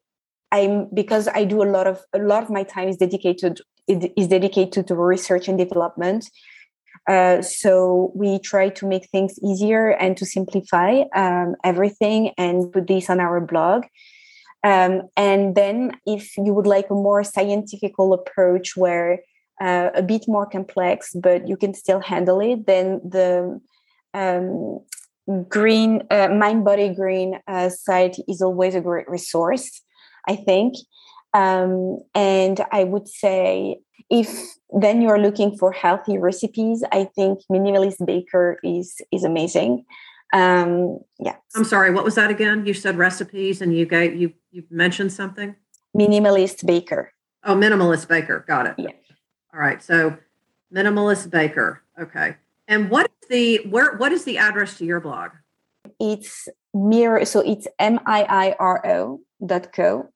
I'm 0.52 0.88
because 0.94 1.28
I 1.28 1.44
do 1.44 1.62
a 1.62 1.70
lot 1.70 1.86
of 1.86 2.02
a 2.12 2.18
lot 2.18 2.42
of 2.42 2.50
my 2.50 2.62
time 2.62 2.88
is 2.88 2.96
dedicated 2.96 3.60
is 3.88 4.28
dedicated 4.28 4.86
to 4.86 4.94
research 4.94 5.48
and 5.48 5.58
development. 5.58 6.28
Uh, 7.08 7.40
so 7.40 8.10
we 8.16 8.38
try 8.40 8.68
to 8.68 8.86
make 8.86 9.08
things 9.10 9.38
easier 9.38 9.90
and 9.90 10.16
to 10.16 10.26
simplify 10.26 11.02
um, 11.14 11.54
everything 11.62 12.32
and 12.36 12.72
put 12.72 12.88
this 12.88 13.08
on 13.08 13.20
our 13.20 13.40
blog. 13.40 13.84
Um, 14.64 15.02
and 15.16 15.54
then, 15.54 15.92
if 16.06 16.36
you 16.36 16.52
would 16.52 16.66
like 16.66 16.90
a 16.90 16.94
more 16.94 17.22
scientifical 17.22 18.12
approach 18.12 18.76
where 18.76 19.20
uh, 19.60 19.90
a 19.94 20.02
bit 20.02 20.24
more 20.26 20.46
complex, 20.46 21.14
but 21.14 21.46
you 21.48 21.56
can 21.56 21.72
still 21.74 22.00
handle 22.00 22.40
it, 22.40 22.66
then 22.66 23.00
the 23.04 23.60
um, 24.14 24.80
green 25.48 26.02
uh, 26.10 26.28
mind 26.28 26.64
body 26.64 26.88
green 26.94 27.38
uh, 27.46 27.68
site 27.68 28.16
is 28.28 28.42
always 28.42 28.74
a 28.74 28.80
great 28.80 29.08
resource 29.08 29.82
I 30.26 30.36
think. 30.36 30.74
Um, 31.34 32.00
and 32.14 32.60
I 32.72 32.84
would 32.84 33.08
say 33.08 33.78
if 34.10 34.28
then 34.70 35.00
you're 35.00 35.20
looking 35.20 35.56
for 35.56 35.72
healthy 35.72 36.18
recipes, 36.18 36.82
I 36.92 37.04
think 37.04 37.40
Minimalist 37.50 38.04
Baker 38.04 38.58
is 38.62 39.00
is 39.12 39.24
amazing. 39.24 39.84
Um, 40.32 40.98
yeah. 41.18 41.36
I'm 41.54 41.64
sorry. 41.64 41.90
What 41.90 42.04
was 42.04 42.14
that 42.16 42.30
again? 42.30 42.66
You 42.66 42.74
said 42.74 42.98
recipes, 42.98 43.62
and 43.62 43.76
you 43.76 43.86
gave 43.86 44.14
you 44.16 44.32
you 44.50 44.64
mentioned 44.70 45.12
something. 45.12 45.54
Minimalist 45.96 46.66
Baker. 46.66 47.12
Oh, 47.44 47.54
Minimalist 47.54 48.08
Baker. 48.08 48.44
Got 48.46 48.66
it. 48.66 48.74
Yeah. 48.78 48.90
All 49.54 49.60
right. 49.60 49.82
So, 49.82 50.16
Minimalist 50.74 51.30
Baker. 51.30 51.82
Okay. 52.00 52.36
And 52.68 52.90
what 52.90 53.10
is 53.22 53.28
the 53.28 53.66
where? 53.70 53.96
What 53.96 54.12
is 54.12 54.24
the 54.24 54.38
address 54.38 54.76
to 54.78 54.84
your 54.84 55.00
blog? 55.00 55.30
It's 56.00 56.48
Miiro. 56.74 57.26
So 57.26 57.40
it's 57.40 57.66
m 57.78 58.00
i 58.06 58.24
i 58.24 58.56
r 58.58 58.84
o 58.86 59.20
dot 59.44 59.72
co 59.72 60.08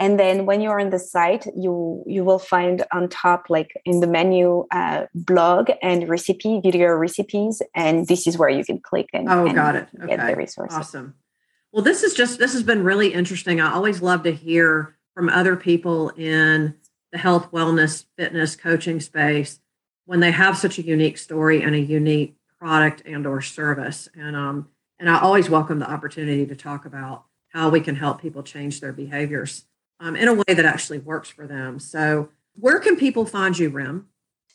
and 0.00 0.18
then 0.18 0.46
when 0.46 0.60
you're 0.62 0.80
on 0.80 0.90
the 0.90 0.98
site 0.98 1.46
you 1.54 2.02
you 2.06 2.24
will 2.24 2.40
find 2.40 2.84
on 2.90 3.08
top 3.08 3.44
like 3.48 3.72
in 3.84 4.00
the 4.00 4.06
menu 4.06 4.66
uh, 4.72 5.06
blog 5.14 5.70
and 5.82 6.08
recipe 6.08 6.60
video 6.60 6.88
recipes 6.88 7.62
and 7.74 8.08
this 8.08 8.26
is 8.26 8.36
where 8.36 8.48
you 8.48 8.64
can 8.64 8.80
click 8.80 9.08
and 9.12 9.28
oh 9.28 9.46
and 9.46 9.54
got 9.54 9.76
it. 9.76 9.86
okay. 10.02 10.16
get 10.16 10.26
the 10.26 10.34
resources. 10.34 10.76
Awesome. 10.76 11.14
Well 11.70 11.84
this 11.84 12.02
is 12.02 12.14
just 12.14 12.40
this 12.40 12.54
has 12.54 12.64
been 12.64 12.82
really 12.82 13.12
interesting. 13.12 13.60
I 13.60 13.72
always 13.72 14.02
love 14.02 14.24
to 14.24 14.32
hear 14.32 14.96
from 15.14 15.28
other 15.28 15.54
people 15.54 16.08
in 16.10 16.74
the 17.12 17.18
health 17.18 17.52
wellness 17.52 18.06
fitness 18.16 18.56
coaching 18.56 18.98
space 19.00 19.60
when 20.06 20.20
they 20.20 20.30
have 20.32 20.56
such 20.56 20.78
a 20.78 20.82
unique 20.82 21.18
story 21.18 21.62
and 21.62 21.74
a 21.74 21.80
unique 21.80 22.36
product 22.58 23.02
and 23.06 23.26
or 23.26 23.40
service. 23.40 24.08
And 24.14 24.34
um 24.34 24.68
and 24.98 25.08
i 25.08 25.18
always 25.18 25.48
welcome 25.48 25.78
the 25.78 25.90
opportunity 25.90 26.46
to 26.46 26.56
talk 26.56 26.84
about 26.84 27.24
how 27.48 27.68
we 27.68 27.80
can 27.80 27.96
help 27.96 28.20
people 28.20 28.42
change 28.42 28.80
their 28.80 28.92
behaviors 28.92 29.64
um, 30.00 30.16
in 30.16 30.28
a 30.28 30.34
way 30.34 30.54
that 30.54 30.64
actually 30.64 30.98
works 30.98 31.28
for 31.28 31.46
them. 31.46 31.78
So, 31.78 32.30
where 32.54 32.80
can 32.80 32.96
people 32.96 33.24
find 33.24 33.58
you, 33.58 33.70
Rym? 33.70 34.08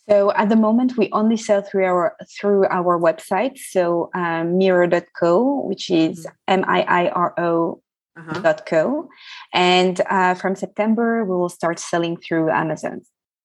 So 0.08 0.31
at 0.34 0.49
the 0.49 0.55
moment, 0.55 0.97
we 0.97 1.10
only 1.12 1.38
sell 1.38 1.62
through 1.62 1.86
our 1.86 2.15
through 2.39 2.65
our 2.67 2.99
website. 2.99 3.58
So 3.58 4.12
um, 4.13 4.60
Miiro.co, 4.60 5.65
which 5.65 5.89
is 5.89 6.27
M 6.47 6.63
I 6.67 6.81
I 6.81 7.10
R 7.10 7.34
O 7.39 7.81
uh-huh. 8.15 8.39
dot 8.41 8.65
co, 8.65 9.10
and 9.51 9.99
uh, 10.10 10.36
from 10.36 10.55
September 10.55 11.25
we 11.25 11.36
will 11.36 11.49
start 11.49 11.79
selling 11.79 12.17
through 12.17 12.51
Amazon. 12.51 13.01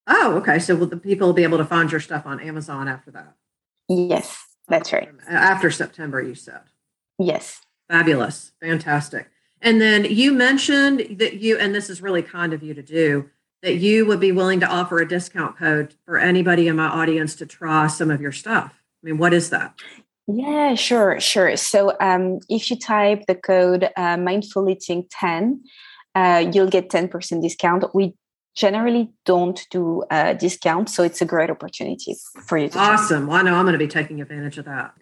Oh, 0.07 0.35
okay. 0.37 0.59
So 0.59 0.75
will 0.75 0.87
the 0.87 0.99
people 0.99 1.29
will 1.29 1.35
be 1.35 1.45
able 1.45 1.59
to 1.59 1.65
find 1.65 1.91
your 1.91 2.01
stuff 2.01 2.27
on 2.27 2.41
Amazon 2.41 2.89
after 2.89 3.11
that? 3.13 3.37
Yes, 3.89 4.39
that's 4.69 4.93
right. 4.93 5.09
After 5.29 5.71
September, 5.71 6.21
you 6.21 6.35
said. 6.35 6.61
Yes. 7.19 7.61
Fabulous, 7.89 8.53
fantastic. 8.61 9.31
And 9.63 9.81
then 9.81 10.05
you 10.05 10.33
mentioned 10.33 11.19
that 11.19 11.35
you, 11.35 11.59
and 11.59 11.75
this 11.75 11.91
is 11.91 12.01
really 12.01 12.23
kind 12.23 12.53
of 12.53 12.63
you 12.63 12.75
to 12.75 12.83
do, 12.83 13.31
that 13.63 13.75
you 13.75 14.07
would 14.07 14.21
be 14.21 14.33
willing 14.33 14.61
to 14.61 14.67
offer 14.67 14.99
a 15.01 15.09
discount 15.09 15.59
code 15.59 15.95
for 16.07 16.17
anybody 16.17 16.67
in 16.67 16.77
my 16.77 16.87
audience 16.87 17.35
to 17.37 17.47
try 17.47 17.87
some 17.87 18.11
of 18.11 18.21
your 18.21 18.33
stuff. 18.33 18.73
I 19.03 19.07
mean, 19.07 19.19
what 19.19 19.35
is 19.35 19.51
that? 19.51 19.75
Yeah, 20.27 20.75
sure, 20.75 21.21
sure. 21.21 21.57
So 21.57 21.97
um, 22.01 22.39
if 22.49 22.71
you 22.71 22.79
type 22.79 23.27
the 23.27 23.35
code 23.35 23.91
uh, 23.97 24.17
mindful 24.17 24.69
eating 24.69 25.07
10, 25.11 25.63
uh, 26.15 26.51
you'll 26.53 26.71
get 26.71 26.89
10% 26.89 27.43
discount. 27.43 27.85
We 27.95 28.15
generally 28.55 29.11
don't 29.25 29.67
do 29.71 30.05
a 30.11 30.35
discount, 30.35 30.89
so 30.89 31.03
it's 31.03 31.21
a 31.21 31.25
great 31.25 31.51
opportunity 31.51 32.17
for 32.47 32.59
you 32.59 32.69
to 32.69 32.79
Awesome. 32.79 33.27
Well, 33.27 33.39
I 33.39 33.43
know 33.43 33.55
I'm 33.55 33.65
going 33.65 33.73
to 33.73 33.79
be 33.79 33.89
taking 33.89 34.21
advantage 34.21 34.59
of 34.59 34.65
that. 34.67 34.95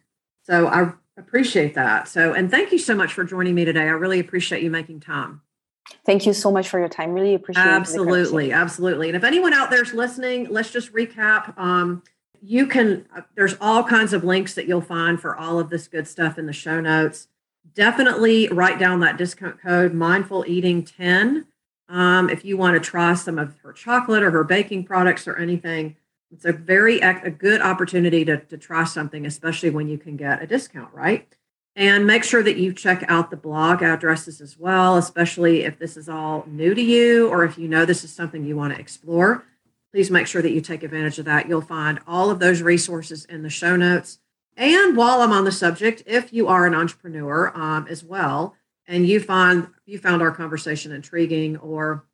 So 0.45 0.67
I 0.67 0.93
Appreciate 1.19 1.75
that. 1.75 2.07
So, 2.07 2.33
and 2.33 2.51
thank 2.51 2.71
you 2.71 2.79
so 2.79 2.95
much 2.95 3.13
for 3.13 3.25
joining 3.25 3.55
me 3.55 3.65
today. 3.65 3.83
I 3.83 3.91
really 3.91 4.21
appreciate 4.21 4.63
you 4.63 4.71
making 4.71 5.01
time. 5.01 5.43
Thank 6.07 6.27
you 6.27 6.33
so 6.33 6.51
much 6.51 6.69
for 6.69 6.79
your 6.79 6.89
time. 6.89 7.13
Really 7.13 7.35
appreciate 7.35 7.65
it. 7.65 7.69
Absolutely, 7.69 8.53
absolutely. 8.53 9.09
And 9.09 9.17
if 9.17 9.25
anyone 9.25 9.53
out 9.53 9.71
there's 9.71 9.93
listening, 9.93 10.47
let's 10.51 10.71
just 10.71 10.93
recap. 10.93 11.59
Um, 11.59 12.03
you 12.41 12.67
can 12.67 13.07
uh, 13.17 13.23
there's 13.35 13.57
all 13.61 13.83
kinds 13.83 14.13
of 14.13 14.23
links 14.23 14.55
that 14.55 14.69
you'll 14.69 14.81
find 14.81 15.21
for 15.21 15.37
all 15.37 15.59
of 15.59 15.71
this 15.71 15.89
good 15.89 16.07
stuff 16.07 16.39
in 16.39 16.47
the 16.47 16.53
show 16.53 16.81
notes. 16.81 17.27
Definitely 17.75 18.49
write 18.49 18.79
down 18.79 19.01
that 19.01 19.17
discount 19.17 19.61
code 19.61 19.95
mindful 19.95 20.45
eating 20.47 20.85
10 20.85 21.47
um, 21.89 22.31
if 22.31 22.45
you 22.45 22.57
want 22.57 22.75
to 22.75 22.81
try 22.81 23.15
some 23.15 23.39
of 23.39 23.57
her 23.63 23.73
chocolate 23.73 24.23
or 24.23 24.31
her 24.31 24.45
baking 24.45 24.85
products 24.85 25.27
or 25.27 25.37
anything 25.37 25.97
it's 26.31 26.45
a 26.45 26.53
very 26.53 27.01
a 27.01 27.31
good 27.31 27.61
opportunity 27.63 28.25
to, 28.25 28.39
to 28.39 28.59
try 28.59 28.85
something, 28.85 29.25
especially 29.27 29.71
when 29.71 29.89
you 29.89 29.99
can 29.99 30.17
get 30.17 30.43
a 30.43 30.47
discount, 30.47 30.93
right? 30.93 31.27
And 31.75 32.07
make 32.07 32.25
sure 32.25 32.43
that 32.43 32.57
you 32.57 32.73
check 32.73 33.05
out 33.09 33.31
the 33.31 33.37
blog 33.37 33.83
addresses 33.83 34.41
as 34.41 34.59
well, 34.59 34.97
especially 34.97 35.63
if 35.63 35.79
this 35.79 35.97
is 35.97 36.09
all 36.09 36.45
new 36.47 36.75
to 36.75 36.83
you 36.83 37.29
or 37.29 37.45
if 37.45 37.57
you 37.57 37.69
know 37.69 37.85
this 37.85 38.05
is 38.05 38.13
something 38.13 38.45
you 38.45 38.57
want 38.57 38.75
to 38.75 38.81
explore. 38.81 39.45
Please 39.93 40.11
make 40.11 40.27
sure 40.27 40.43
that 40.43 40.51
you 40.51 40.61
take 40.61 40.83
advantage 40.83 41.19
of 41.19 41.25
that. 41.27 41.49
You'll 41.49 41.61
find 41.61 42.01
all 42.07 42.31
of 42.31 42.41
those 42.41 42.63
resources 42.63 43.25
in 43.25 43.43
the 43.43 43.51
show 43.51 43.77
notes. 43.77 44.19
And 44.57 44.97
while 44.97 45.23
I'm 45.23 45.33
on 45.33 45.45
the 45.45 45.53
subject, 45.53 46.03
if 46.05 46.33
you 46.33 46.49
are 46.49 46.67
an 46.67 46.75
entrepreneur 46.75 47.57
um, 47.57 47.87
as 47.89 48.03
well, 48.03 48.57
and 48.87 49.07
you 49.07 49.21
find 49.21 49.69
you 49.87 49.99
found 49.99 50.21
our 50.21 50.33
conversation 50.33 50.91
intriguing, 50.93 51.57
or 51.59 52.05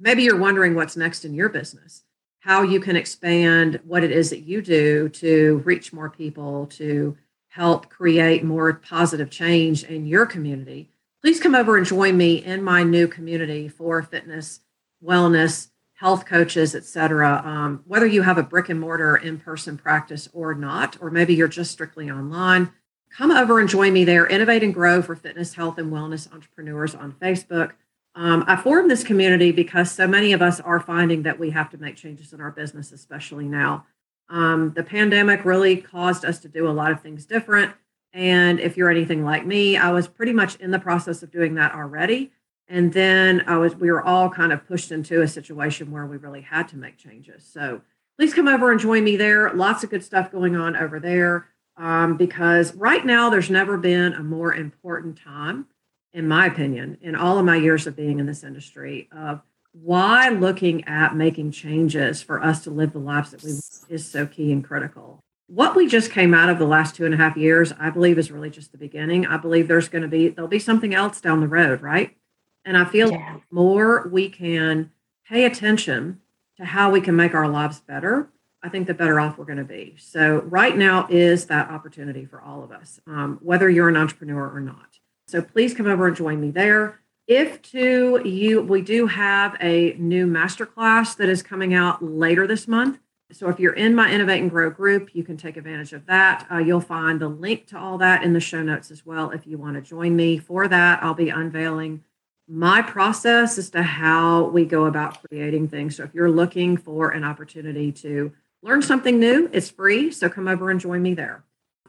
maybe 0.00 0.22
you're 0.22 0.38
wondering 0.38 0.74
what's 0.74 0.96
next 0.96 1.24
in 1.24 1.34
your 1.34 1.48
business, 1.48 2.04
how 2.42 2.62
you 2.62 2.80
can 2.80 2.96
expand 2.96 3.78
what 3.84 4.02
it 4.02 4.10
is 4.10 4.30
that 4.30 4.40
you 4.40 4.60
do 4.60 5.08
to 5.08 5.62
reach 5.64 5.92
more 5.92 6.10
people, 6.10 6.66
to 6.66 7.16
help 7.46 7.88
create 7.88 8.42
more 8.42 8.72
positive 8.72 9.30
change 9.30 9.84
in 9.84 10.06
your 10.06 10.26
community, 10.26 10.90
please 11.20 11.38
come 11.38 11.54
over 11.54 11.76
and 11.76 11.86
join 11.86 12.16
me 12.16 12.42
in 12.44 12.60
my 12.60 12.82
new 12.82 13.06
community 13.06 13.68
for 13.68 14.02
fitness, 14.02 14.58
wellness, 15.04 15.68
health 15.94 16.26
coaches, 16.26 16.74
etc. 16.74 17.40
Um, 17.44 17.84
whether 17.86 18.06
you 18.06 18.22
have 18.22 18.38
a 18.38 18.42
brick 18.42 18.68
and 18.68 18.80
mortar 18.80 19.14
in 19.14 19.38
person 19.38 19.78
practice 19.78 20.28
or 20.32 20.52
not, 20.52 20.96
or 21.00 21.12
maybe 21.12 21.36
you're 21.36 21.46
just 21.46 21.70
strictly 21.70 22.10
online, 22.10 22.72
come 23.16 23.30
over 23.30 23.60
and 23.60 23.68
join 23.68 23.92
me 23.92 24.02
there. 24.02 24.26
Innovate 24.26 24.64
and 24.64 24.74
Grow 24.74 25.00
for 25.00 25.14
Fitness, 25.14 25.54
Health, 25.54 25.78
and 25.78 25.92
Wellness 25.92 26.32
Entrepreneurs 26.32 26.96
on 26.96 27.12
Facebook. 27.12 27.74
Um, 28.14 28.44
I 28.46 28.56
formed 28.56 28.90
this 28.90 29.04
community 29.04 29.52
because 29.52 29.90
so 29.90 30.06
many 30.06 30.32
of 30.32 30.42
us 30.42 30.60
are 30.60 30.80
finding 30.80 31.22
that 31.22 31.38
we 31.38 31.50
have 31.50 31.70
to 31.70 31.78
make 31.78 31.96
changes 31.96 32.32
in 32.32 32.40
our 32.40 32.50
business, 32.50 32.92
especially 32.92 33.46
now. 33.46 33.86
Um, 34.28 34.72
the 34.74 34.82
pandemic 34.82 35.44
really 35.44 35.76
caused 35.76 36.24
us 36.24 36.38
to 36.40 36.48
do 36.48 36.68
a 36.68 36.70
lot 36.70 36.92
of 36.92 37.00
things 37.00 37.24
different. 37.24 37.72
And 38.12 38.60
if 38.60 38.76
you're 38.76 38.90
anything 38.90 39.24
like 39.24 39.46
me, 39.46 39.76
I 39.76 39.90
was 39.92 40.08
pretty 40.08 40.32
much 40.32 40.56
in 40.56 40.70
the 40.70 40.78
process 40.78 41.22
of 41.22 41.30
doing 41.30 41.54
that 41.54 41.74
already. 41.74 42.32
And 42.68 42.92
then 42.92 43.44
I 43.46 43.56
was, 43.56 43.74
we 43.74 43.90
were 43.90 44.02
all 44.02 44.30
kind 44.30 44.52
of 44.52 44.66
pushed 44.66 44.92
into 44.92 45.22
a 45.22 45.28
situation 45.28 45.90
where 45.90 46.06
we 46.06 46.16
really 46.16 46.42
had 46.42 46.68
to 46.68 46.76
make 46.76 46.98
changes. 46.98 47.44
So 47.44 47.82
please 48.18 48.34
come 48.34 48.48
over 48.48 48.70
and 48.70 48.80
join 48.80 49.04
me 49.04 49.16
there. 49.16 49.52
Lots 49.52 49.84
of 49.84 49.90
good 49.90 50.04
stuff 50.04 50.30
going 50.30 50.56
on 50.56 50.76
over 50.76 51.00
there. 51.00 51.46
Um, 51.76 52.16
because 52.16 52.74
right 52.74 53.04
now, 53.04 53.30
there's 53.30 53.50
never 53.50 53.78
been 53.78 54.12
a 54.12 54.22
more 54.22 54.54
important 54.54 55.18
time, 55.18 55.66
in 56.12 56.28
my 56.28 56.46
opinion, 56.46 56.98
in 57.00 57.14
all 57.14 57.38
of 57.38 57.44
my 57.44 57.56
years 57.56 57.86
of 57.86 57.96
being 57.96 58.18
in 58.18 58.26
this 58.26 58.44
industry, 58.44 59.08
of 59.12 59.40
why 59.72 60.28
looking 60.28 60.84
at 60.84 61.16
making 61.16 61.50
changes 61.50 62.22
for 62.22 62.42
us 62.42 62.62
to 62.64 62.70
live 62.70 62.92
the 62.92 62.98
lives 62.98 63.30
that 63.30 63.42
we 63.42 63.50
is 63.94 64.06
so 64.06 64.26
key 64.26 64.52
and 64.52 64.64
critical. 64.64 65.20
What 65.46 65.74
we 65.74 65.86
just 65.86 66.10
came 66.10 66.34
out 66.34 66.48
of 66.48 66.58
the 66.58 66.66
last 66.66 66.94
two 66.94 67.04
and 67.04 67.14
a 67.14 67.16
half 67.16 67.36
years, 67.36 67.72
I 67.78 67.90
believe, 67.90 68.18
is 68.18 68.30
really 68.30 68.50
just 68.50 68.72
the 68.72 68.78
beginning. 68.78 69.26
I 69.26 69.36
believe 69.36 69.68
there's 69.68 69.88
going 69.88 70.02
to 70.02 70.08
be 70.08 70.28
there'll 70.28 70.48
be 70.48 70.58
something 70.58 70.94
else 70.94 71.20
down 71.20 71.40
the 71.40 71.48
road, 71.48 71.82
right? 71.82 72.16
And 72.64 72.76
I 72.76 72.84
feel 72.84 73.10
yeah. 73.10 73.38
more 73.50 74.08
we 74.08 74.28
can 74.28 74.90
pay 75.26 75.44
attention 75.44 76.20
to 76.58 76.64
how 76.64 76.90
we 76.90 77.00
can 77.00 77.16
make 77.16 77.34
our 77.34 77.48
lives 77.48 77.80
better, 77.80 78.30
I 78.62 78.68
think 78.68 78.86
the 78.86 78.94
better 78.94 79.18
off 79.18 79.38
we're 79.38 79.44
going 79.44 79.58
to 79.58 79.64
be. 79.64 79.96
So 79.98 80.40
right 80.42 80.76
now 80.76 81.06
is 81.10 81.46
that 81.46 81.70
opportunity 81.70 82.24
for 82.24 82.40
all 82.40 82.62
of 82.62 82.70
us, 82.70 83.00
um, 83.06 83.38
whether 83.42 83.68
you're 83.68 83.88
an 83.88 83.96
entrepreneur 83.96 84.48
or 84.48 84.60
not. 84.60 84.98
So 85.32 85.40
please 85.40 85.72
come 85.72 85.86
over 85.86 86.06
and 86.06 86.14
join 86.14 86.42
me 86.42 86.50
there. 86.50 87.00
If 87.26 87.62
to 87.70 88.20
you, 88.22 88.60
we 88.60 88.82
do 88.82 89.06
have 89.06 89.56
a 89.62 89.94
new 89.98 90.26
masterclass 90.26 91.16
that 91.16 91.30
is 91.30 91.42
coming 91.42 91.72
out 91.72 92.04
later 92.04 92.46
this 92.46 92.68
month. 92.68 92.98
So 93.30 93.48
if 93.48 93.58
you're 93.58 93.72
in 93.72 93.94
my 93.94 94.12
Innovate 94.12 94.42
and 94.42 94.50
Grow 94.50 94.68
group, 94.68 95.14
you 95.14 95.24
can 95.24 95.38
take 95.38 95.56
advantage 95.56 95.94
of 95.94 96.04
that. 96.04 96.46
Uh, 96.52 96.58
you'll 96.58 96.82
find 96.82 97.18
the 97.18 97.28
link 97.28 97.66
to 97.68 97.78
all 97.78 97.96
that 97.96 98.22
in 98.22 98.34
the 98.34 98.40
show 98.40 98.62
notes 98.62 98.90
as 98.90 99.06
well. 99.06 99.30
If 99.30 99.46
you 99.46 99.56
want 99.56 99.76
to 99.76 99.80
join 99.80 100.14
me 100.14 100.36
for 100.36 100.68
that, 100.68 101.02
I'll 101.02 101.14
be 101.14 101.30
unveiling 101.30 102.04
my 102.46 102.82
process 102.82 103.56
as 103.56 103.70
to 103.70 103.82
how 103.82 104.48
we 104.48 104.66
go 104.66 104.84
about 104.84 105.26
creating 105.26 105.68
things. 105.68 105.96
So 105.96 106.04
if 106.04 106.12
you're 106.12 106.30
looking 106.30 106.76
for 106.76 107.08
an 107.08 107.24
opportunity 107.24 107.90
to 107.90 108.32
learn 108.62 108.82
something 108.82 109.18
new, 109.18 109.48
it's 109.50 109.70
free. 109.70 110.10
So 110.10 110.28
come 110.28 110.46
over 110.46 110.68
and 110.68 110.78
join 110.78 111.00
me 111.00 111.14
there. 111.14 111.42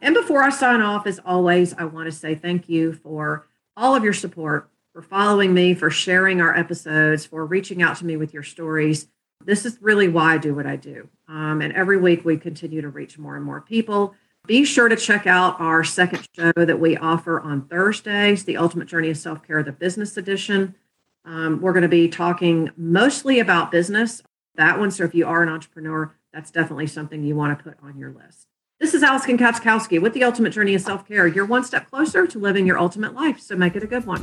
And 0.03 0.13
before 0.13 0.43
I 0.43 0.49
sign 0.49 0.81
off, 0.81 1.07
as 1.07 1.21
always, 1.25 1.73
I 1.73 1.85
want 1.85 2.07
to 2.07 2.11
say 2.11 2.35
thank 2.35 2.67
you 2.67 2.91
for 2.91 3.47
all 3.77 3.95
of 3.95 4.03
your 4.03 4.11
support 4.11 4.69
for 4.91 5.01
following 5.01 5.53
me, 5.53 5.73
for 5.73 5.89
sharing 5.89 6.41
our 6.41 6.53
episodes, 6.53 7.25
for 7.25 7.45
reaching 7.45 7.81
out 7.81 7.95
to 7.97 8.05
me 8.05 8.17
with 8.17 8.33
your 8.33 8.43
stories. 8.43 9.07
This 9.45 9.65
is 9.65 9.77
really 9.81 10.09
why 10.09 10.33
I 10.33 10.37
do 10.39 10.53
what 10.53 10.65
I 10.65 10.75
do. 10.75 11.07
Um, 11.29 11.61
and 11.61 11.71
every 11.71 11.97
week 11.97 12.25
we 12.25 12.35
continue 12.35 12.81
to 12.81 12.89
reach 12.89 13.17
more 13.17 13.37
and 13.37 13.45
more 13.45 13.61
people. 13.61 14.13
Be 14.45 14.65
sure 14.65 14.89
to 14.89 14.97
check 14.97 15.25
out 15.25 15.61
our 15.61 15.85
second 15.85 16.27
show 16.35 16.51
that 16.53 16.81
we 16.81 16.97
offer 16.97 17.39
on 17.39 17.65
Thursdays, 17.69 18.43
The 18.43 18.57
Ultimate 18.57 18.89
Journey 18.89 19.09
of 19.09 19.17
Self 19.17 19.41
Care, 19.47 19.63
the 19.63 19.71
business 19.71 20.17
edition. 20.17 20.75
Um, 21.23 21.61
we're 21.61 21.71
going 21.71 21.83
to 21.83 21.87
be 21.87 22.09
talking 22.09 22.71
mostly 22.75 23.39
about 23.39 23.71
business, 23.71 24.21
that 24.55 24.77
one. 24.77 24.91
So 24.91 25.05
if 25.05 25.15
you 25.15 25.25
are 25.27 25.41
an 25.43 25.47
entrepreneur, 25.47 26.13
that's 26.33 26.51
definitely 26.51 26.87
something 26.87 27.23
you 27.23 27.37
want 27.37 27.57
to 27.57 27.63
put 27.63 27.77
on 27.81 27.97
your 27.97 28.11
list. 28.11 28.47
This 28.83 28.93
is 28.93 29.01
Alison 29.01 29.37
Katschkowsky 29.37 30.01
with 30.01 30.11
The 30.11 30.25
Ultimate 30.25 30.49
Journey 30.49 30.75
of 30.75 30.81
Self 30.81 31.07
Care. 31.07 31.25
You're 31.25 31.45
one 31.45 31.63
step 31.63 31.89
closer 31.89 32.27
to 32.27 32.37
living 32.37 32.67
your 32.67 32.77
ultimate 32.77 33.13
life, 33.13 33.39
so 33.39 33.55
make 33.55 33.77
it 33.77 33.83
a 33.83 33.87
good 33.87 34.05
one. 34.05 34.21